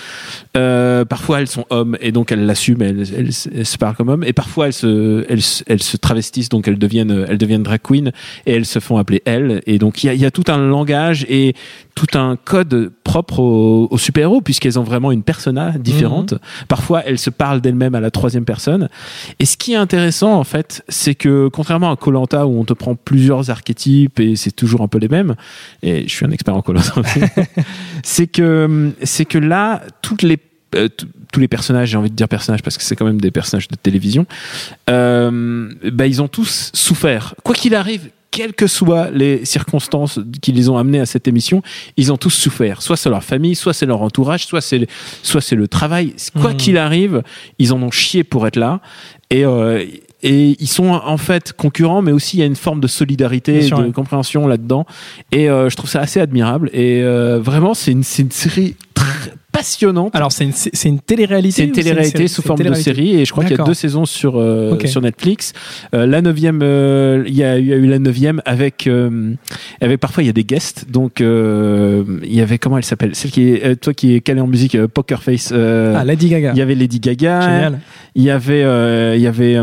Euh, 0.56 1.04
parfois, 1.04 1.41
elles 1.41 1.48
sont 1.48 1.65
hommes 1.70 1.98
et 2.00 2.12
donc 2.12 2.32
elles 2.32 2.46
l'assument, 2.46 2.84
elles, 2.84 3.06
elles, 3.13 3.32
elles 3.56 3.65
se 3.65 3.78
parlent 3.78 3.96
comme 3.96 4.10
hommes. 4.10 4.24
Et 4.24 4.34
parfois, 4.34 4.67
elles 4.67 4.74
se 4.74 5.26
elles, 5.30 5.41
elles 5.67 5.84
se 5.84 5.98
travestissent, 5.98 6.50
donc 6.50 6.67
elles 6.67 6.80
deviennent 6.80 7.26
elles 7.28 7.38
deviennent 7.38 7.63
drag 7.63 7.82
queen 7.82 8.12
et 8.46 8.54
elles 8.54 8.65
se 8.65 8.80
font 8.80 8.98
appeler 8.98 9.22
elles. 9.26 9.62
Et 9.65 9.78
donc 9.78 10.04
il 10.04 10.08
y 10.08 10.10
a, 10.10 10.13
il 10.13 10.22
y 10.22 10.26
a 10.26 10.32
tout 10.32 10.46
un 10.48 10.58
langage 10.58 11.26
et 11.28 11.56
tout 11.96 12.17
un 12.17 12.38
code 12.38 12.91
propre 13.04 13.39
aux, 13.39 13.88
aux 13.89 13.98
super-héros 13.98 14.41
puisqu'elles 14.41 14.80
ont 14.80 14.84
vraiment 14.84 15.12
une 15.12 15.24
persona 15.24 15.72
différente. 15.78 16.36
Parfois, 16.67 17.04
elles 17.06 17.20
se 17.20 17.30
parlent 17.30 17.62
d'elles-mêmes 17.62 17.96
à 17.96 18.00
la 18.00 18.12
troisième 18.12 18.46
personne. 18.46 18.89
Et 19.39 19.46
ce 19.46 19.58
qui 19.58 19.74
est 19.74 19.78
intéressant, 19.78 20.34
en 20.34 20.43
fait, 20.43 20.84
c'est 20.88 21.15
que 21.15 21.47
contrairement 21.50 21.92
à 21.92 21.96
Colanta 21.96 22.46
où 22.48 22.60
on 22.60 22.64
te 22.66 22.74
prend 22.74 22.96
plusieurs 22.96 23.50
archétypes 23.50 24.20
et 24.20 24.36
c'est 24.36 24.52
toujours 24.52 24.82
un 24.82 24.88
peu 24.88 24.98
les 24.98 25.08
mêmes, 25.08 25.36
et 25.84 26.08
je 26.08 26.14
suis 26.14 26.26
un 26.26 26.32
expert 26.32 26.56
en 26.56 26.62
Colanta 26.62 26.94
c'est 28.04 28.28
que 28.28 28.92
c'est 29.04 29.26
que 29.26 29.38
là, 29.38 29.82
toutes 30.02 30.22
les 30.24 30.38
euh, 30.76 30.90
tous 31.32 31.40
les 31.40 31.48
personnages, 31.48 31.90
j'ai 31.90 31.98
envie 31.98 32.10
de 32.10 32.16
dire 32.16 32.28
personnages 32.28 32.62
parce 32.62 32.78
que 32.78 32.84
c'est 32.84 32.96
quand 32.96 33.06
même 33.06 33.22
des 33.22 33.32
personnages 33.32 33.68
de 33.68 33.76
télévision, 33.76 34.26
euh, 34.90 35.70
bah, 35.92 36.08
ils 36.08 36.22
ont 36.22 36.28
tous 36.28 36.72
souffert. 36.74 37.36
Quoi 37.44 37.56
qu'il 37.56 37.76
arrive, 37.76 38.10
quelles 38.32 38.54
que 38.54 38.68
soient 38.68 39.10
les 39.10 39.46
circonstances 39.46 40.20
qui 40.42 40.52
les 40.52 40.70
ont 40.70 40.78
amenés 40.78 41.00
à 41.00 41.06
cette 41.06 41.28
émission, 41.28 41.62
ils 41.96 42.12
ont 42.12 42.18
tous 42.18 42.30
souffert. 42.30 42.82
Soit 42.82 42.98
c'est 42.98 43.10
leur 43.10 43.24
famille, 43.24 43.56
soit 43.56 43.74
c'est 43.74 43.86
leur 43.86 44.02
entourage, 44.02 44.46
soit 44.46 44.62
c'est 44.62 44.88
soit 45.24 45.42
c'est 45.42 45.56
le 45.56 45.68
travail. 45.68 46.14
Quoi 46.40 46.52
Mhm. 46.52 46.58
qu'il 46.58 46.78
arrive, 46.78 47.24
ils 47.60 47.74
en 47.74 47.82
ont 47.82 47.92
chié 47.92 48.24
pour 48.24 48.46
être 48.48 48.58
là. 48.58 48.82
Et 49.30 49.44
euh, 49.46 49.84
et 50.23 50.56
ils 50.60 50.67
sont 50.67 50.89
en 50.89 51.17
fait 51.17 51.53
concurrents, 51.53 52.01
mais 52.01 52.12
aussi 52.12 52.38
il 52.38 52.39
y 52.39 52.43
a 52.43 52.47
une 52.47 52.56
forme 52.56 52.80
de 52.80 52.88
solidarité, 52.88 53.62
sûr, 53.62 53.80
de 53.80 53.86
ouais. 53.86 53.91
compréhension 53.91 54.47
là-dedans. 54.47 54.86
Et 55.32 55.49
euh, 55.49 55.69
je 55.69 55.75
trouve 55.75 55.89
ça 55.89 56.01
assez 56.01 56.19
admirable. 56.19 56.69
Et 56.73 57.01
euh, 57.03 57.39
vraiment, 57.39 57.73
c'est 57.73 57.91
une, 57.91 58.03
c'est 58.03 58.23
une 58.23 58.32
série 58.32 58.75
très 58.95 59.34
passionnante. 59.58 60.15
Alors, 60.15 60.32
c'est 60.32 60.43
une, 60.43 60.52
c'est 60.54 60.89
une 60.89 61.00
télé-réalité 61.00 61.62
C'est 61.62 61.67
une 61.67 61.72
télé-réalité 61.72 62.28
sous 62.28 62.41
forme 62.41 62.63
de 62.63 62.74
série 62.74 63.20
et 63.20 63.26
je 63.26 63.32
crois 63.32 63.43
qu'il 63.43 63.58
y 63.58 63.62
a 63.62 63.63
deux 63.63 63.74
saisons 63.74 64.06
sur 64.06 64.38
euh, 64.38 64.78
sur 64.86 65.02
Netflix. 65.02 65.54
Euh, 65.93 66.06
la 66.06 66.22
neuvième, 66.22 66.60
euh, 66.62 67.24
il 67.28 67.36
y, 67.36 67.43
a, 67.43 67.58
il 67.58 67.65
y 67.65 67.74
a 67.74 67.76
eu 67.76 67.88
la 67.88 68.00
neuvième 68.00 68.41
avec 68.46 68.89
avec 69.82 70.00
parfois 70.00 70.24
il 70.24 70.28
y 70.28 70.30
a 70.30 70.34
des 70.34 70.43
guests. 70.43 70.86
Donc 70.89 71.20
il 71.20 72.34
y 72.34 72.41
avait 72.41 72.58
comment 72.58 72.78
elle 72.78 72.86
s'appelle? 72.86 73.15
Celle 73.15 73.32
qui 73.32 73.50
est 73.50 73.76
toi 73.78 73.93
qui 73.93 74.15
est 74.15 74.22
calée 74.22 74.41
en 74.41 74.48
musique 74.48 74.78
Poker 74.88 75.24
Face. 75.24 75.52
Ah, 75.52 76.04
Lady 76.04 76.30
Gaga. 76.30 76.52
il 76.54 76.60
y 76.60 76.62
avait 76.62 76.76
Lady 76.76 77.00
Gaga. 77.00 77.41
Génial. 77.41 77.80
Il 78.15 78.24
y 78.24 78.30
avait 78.30 78.62
il 79.15 79.22
y 79.22 79.28
avait 79.28 79.58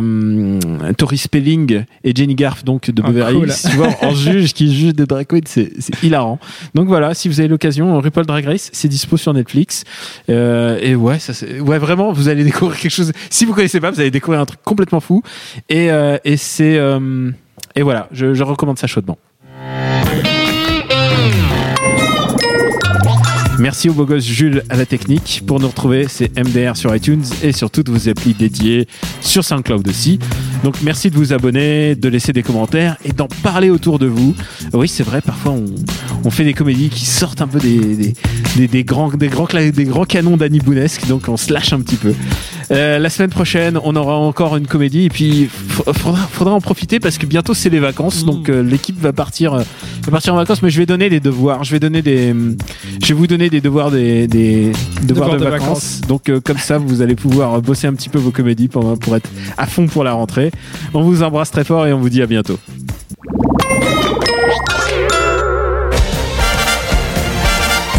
Tori 0.96 1.18
Spelling 1.18 1.84
et 2.02 2.14
Jenny 2.14 2.34
Garth 2.34 2.64
donc 2.64 2.90
de 2.90 3.02
Ah, 3.04 3.10
Beverly 3.10 3.38
cool. 3.38 3.48
Hills. 3.48 3.70
Tu 3.70 3.76
vois 3.76 3.90
en 4.02 4.14
juge 4.14 4.52
qui 4.52 4.74
juge 4.74 4.94
des 4.94 5.06
drag 5.06 5.26
queens, 5.26 5.40
c'est 5.46 5.70
c'est 5.78 6.02
hilarant. 6.02 6.38
Donc 6.74 6.88
voilà, 6.88 7.14
si 7.14 7.28
vous 7.28 7.40
avez 7.40 7.48
l'occasion, 7.48 8.00
RuPaul 8.00 8.26
Drag 8.26 8.44
Race, 8.44 8.70
c'est 8.72 8.88
dispo 8.88 9.16
sur 9.16 9.32
Netflix. 9.32 9.83
Euh, 10.30 10.78
et 10.80 10.94
ouais, 10.94 11.18
ça 11.18 11.32
ouais 11.60 11.78
vraiment, 11.78 12.12
vous 12.12 12.28
allez 12.28 12.44
découvrir 12.44 12.78
quelque 12.78 12.92
chose. 12.92 13.12
Si 13.30 13.44
vous 13.44 13.54
connaissez 13.54 13.80
pas, 13.80 13.90
vous 13.90 14.00
allez 14.00 14.10
découvrir 14.10 14.40
un 14.40 14.46
truc 14.46 14.60
complètement 14.64 15.00
fou. 15.00 15.22
Et 15.68 15.90
euh, 15.90 16.18
et 16.24 16.36
c'est 16.36 16.76
euh, 16.76 17.30
et 17.74 17.82
voilà, 17.82 18.08
je 18.12 18.42
recommande 18.42 18.78
ça 18.78 18.86
chaudement. 18.86 19.18
Merci 23.64 23.88
au 23.88 23.94
beau 23.94 24.04
gosse 24.04 24.26
Jules 24.26 24.62
à 24.68 24.76
la 24.76 24.84
technique. 24.84 25.42
Pour 25.46 25.58
nous 25.58 25.68
retrouver, 25.68 26.04
c'est 26.06 26.38
MDR 26.38 26.76
sur 26.76 26.94
iTunes 26.94 27.24
et 27.42 27.50
sur 27.50 27.70
toutes 27.70 27.88
vos 27.88 28.10
applis 28.10 28.34
dédiées 28.34 28.86
sur 29.22 29.42
SoundCloud 29.42 29.88
aussi. 29.88 30.18
Donc 30.62 30.82
merci 30.82 31.08
de 31.08 31.16
vous 31.16 31.32
abonner, 31.32 31.94
de 31.94 32.08
laisser 32.10 32.34
des 32.34 32.42
commentaires 32.42 32.98
et 33.06 33.12
d'en 33.12 33.26
parler 33.42 33.70
autour 33.70 33.98
de 33.98 34.04
vous. 34.04 34.34
Oui, 34.74 34.86
c'est 34.86 35.02
vrai, 35.02 35.22
parfois 35.22 35.54
on, 36.24 36.30
fait 36.30 36.44
des 36.44 36.52
comédies 36.52 36.90
qui 36.90 37.06
sortent 37.06 37.40
un 37.40 37.46
peu 37.46 37.58
des, 37.58 38.84
grands, 38.84 39.08
des, 39.08 39.28
grands, 39.28 39.46
des 39.46 39.84
grands 39.84 40.04
canons 40.04 40.36
d'Annie 40.36 40.60
Bounesque, 40.60 41.06
donc 41.06 41.28
on 41.28 41.38
se 41.38 41.50
lâche 41.50 41.72
un 41.72 41.80
petit 41.80 41.96
peu. 41.96 42.12
Euh, 42.70 42.98
la 42.98 43.10
semaine 43.10 43.30
prochaine, 43.30 43.78
on 43.82 43.94
aura 43.96 44.16
encore 44.16 44.56
une 44.56 44.66
comédie 44.66 45.04
et 45.04 45.08
puis 45.08 45.48
faudra, 45.48 46.16
faudra 46.30 46.54
en 46.54 46.60
profiter 46.60 47.00
parce 47.00 47.18
que 47.18 47.26
bientôt 47.26 47.54
c'est 47.54 47.70
les 47.70 47.78
vacances, 47.80 48.24
donc 48.24 48.48
euh, 48.48 48.62
l'équipe 48.62 48.98
va 49.00 49.12
partir, 49.12 49.54
euh, 49.54 49.62
va 50.04 50.12
partir 50.12 50.34
en 50.34 50.36
vacances, 50.36 50.62
mais 50.62 50.70
je 50.70 50.78
vais 50.78 50.86
donner 50.86 51.08
des 51.10 51.20
devoirs, 51.20 51.64
je 51.64 51.72
vais 51.72 51.80
donner 51.80 52.02
des, 52.02 52.34
je 53.02 53.08
vais 53.08 53.14
vous 53.14 53.26
donner 53.26 53.50
des 53.50 53.60
devoirs 53.60 53.90
des, 53.90 54.26
des 54.26 54.72
devoirs, 55.02 55.30
Devoirs 55.30 55.30
de, 55.32 55.38
de 55.38 55.44
vacances. 55.50 55.68
vacances. 55.68 56.00
Donc 56.08 56.28
euh, 56.28 56.40
comme 56.40 56.58
ça, 56.58 56.78
vous 56.78 57.02
allez 57.02 57.14
pouvoir 57.16 57.60
bosser 57.60 57.86
un 57.86 57.94
petit 57.94 58.08
peu 58.08 58.18
vos 58.18 58.30
comédies 58.30 58.68
pour, 58.68 58.98
pour 58.98 59.16
être 59.16 59.28
à 59.58 59.66
fond 59.66 59.86
pour 59.86 60.04
la 60.04 60.12
rentrée. 60.12 60.50
On 60.94 61.02
vous 61.02 61.22
embrasse 61.22 61.50
très 61.50 61.64
fort 61.64 61.86
et 61.86 61.92
on 61.92 61.98
vous 61.98 62.08
dit 62.10 62.22
à 62.22 62.26
bientôt. 62.26 62.58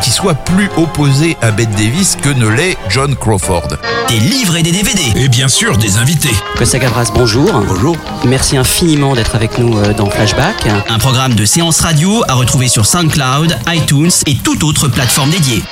qui 0.00 0.10
soit 0.10 0.34
plus 0.34 0.70
opposée 0.76 1.36
à 1.42 1.50
Bette 1.50 1.70
Davis 1.72 2.16
que 2.16 2.28
ne 2.28 2.46
l'est 2.48 2.76
John 2.88 3.14
Crawford. 3.14 3.68
Des 4.08 4.18
livres 4.18 4.56
et 4.56 4.62
des 4.62 4.72
DVD. 4.72 5.02
Et 5.16 5.28
bien 5.28 5.48
sûr, 5.48 5.76
des 5.76 5.96
invités. 5.98 6.34
Costa 6.56 6.78
Gavras, 6.78 7.10
bonjour. 7.14 7.52
Bonjour. 7.66 7.96
Merci 8.24 8.56
infiniment 8.56 9.14
d'être 9.14 9.34
avec 9.34 9.58
nous 9.58 9.76
euh, 9.78 9.92
dans 9.92 10.08
Flashback. 10.10 10.66
Un 10.88 10.98
programme 10.98 11.34
de 11.34 11.44
séance 11.44 11.80
radio 11.80 12.22
à 12.28 12.34
retrouver 12.34 12.68
sur 12.68 12.86
SoundCloud, 12.86 13.58
iTunes 13.68 14.10
et 14.26 14.36
toute 14.36 14.62
autre 14.64 14.88
plateforme 14.88 15.30
dédiée. 15.30 15.62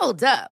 Hold 0.00 0.22
up. 0.22 0.55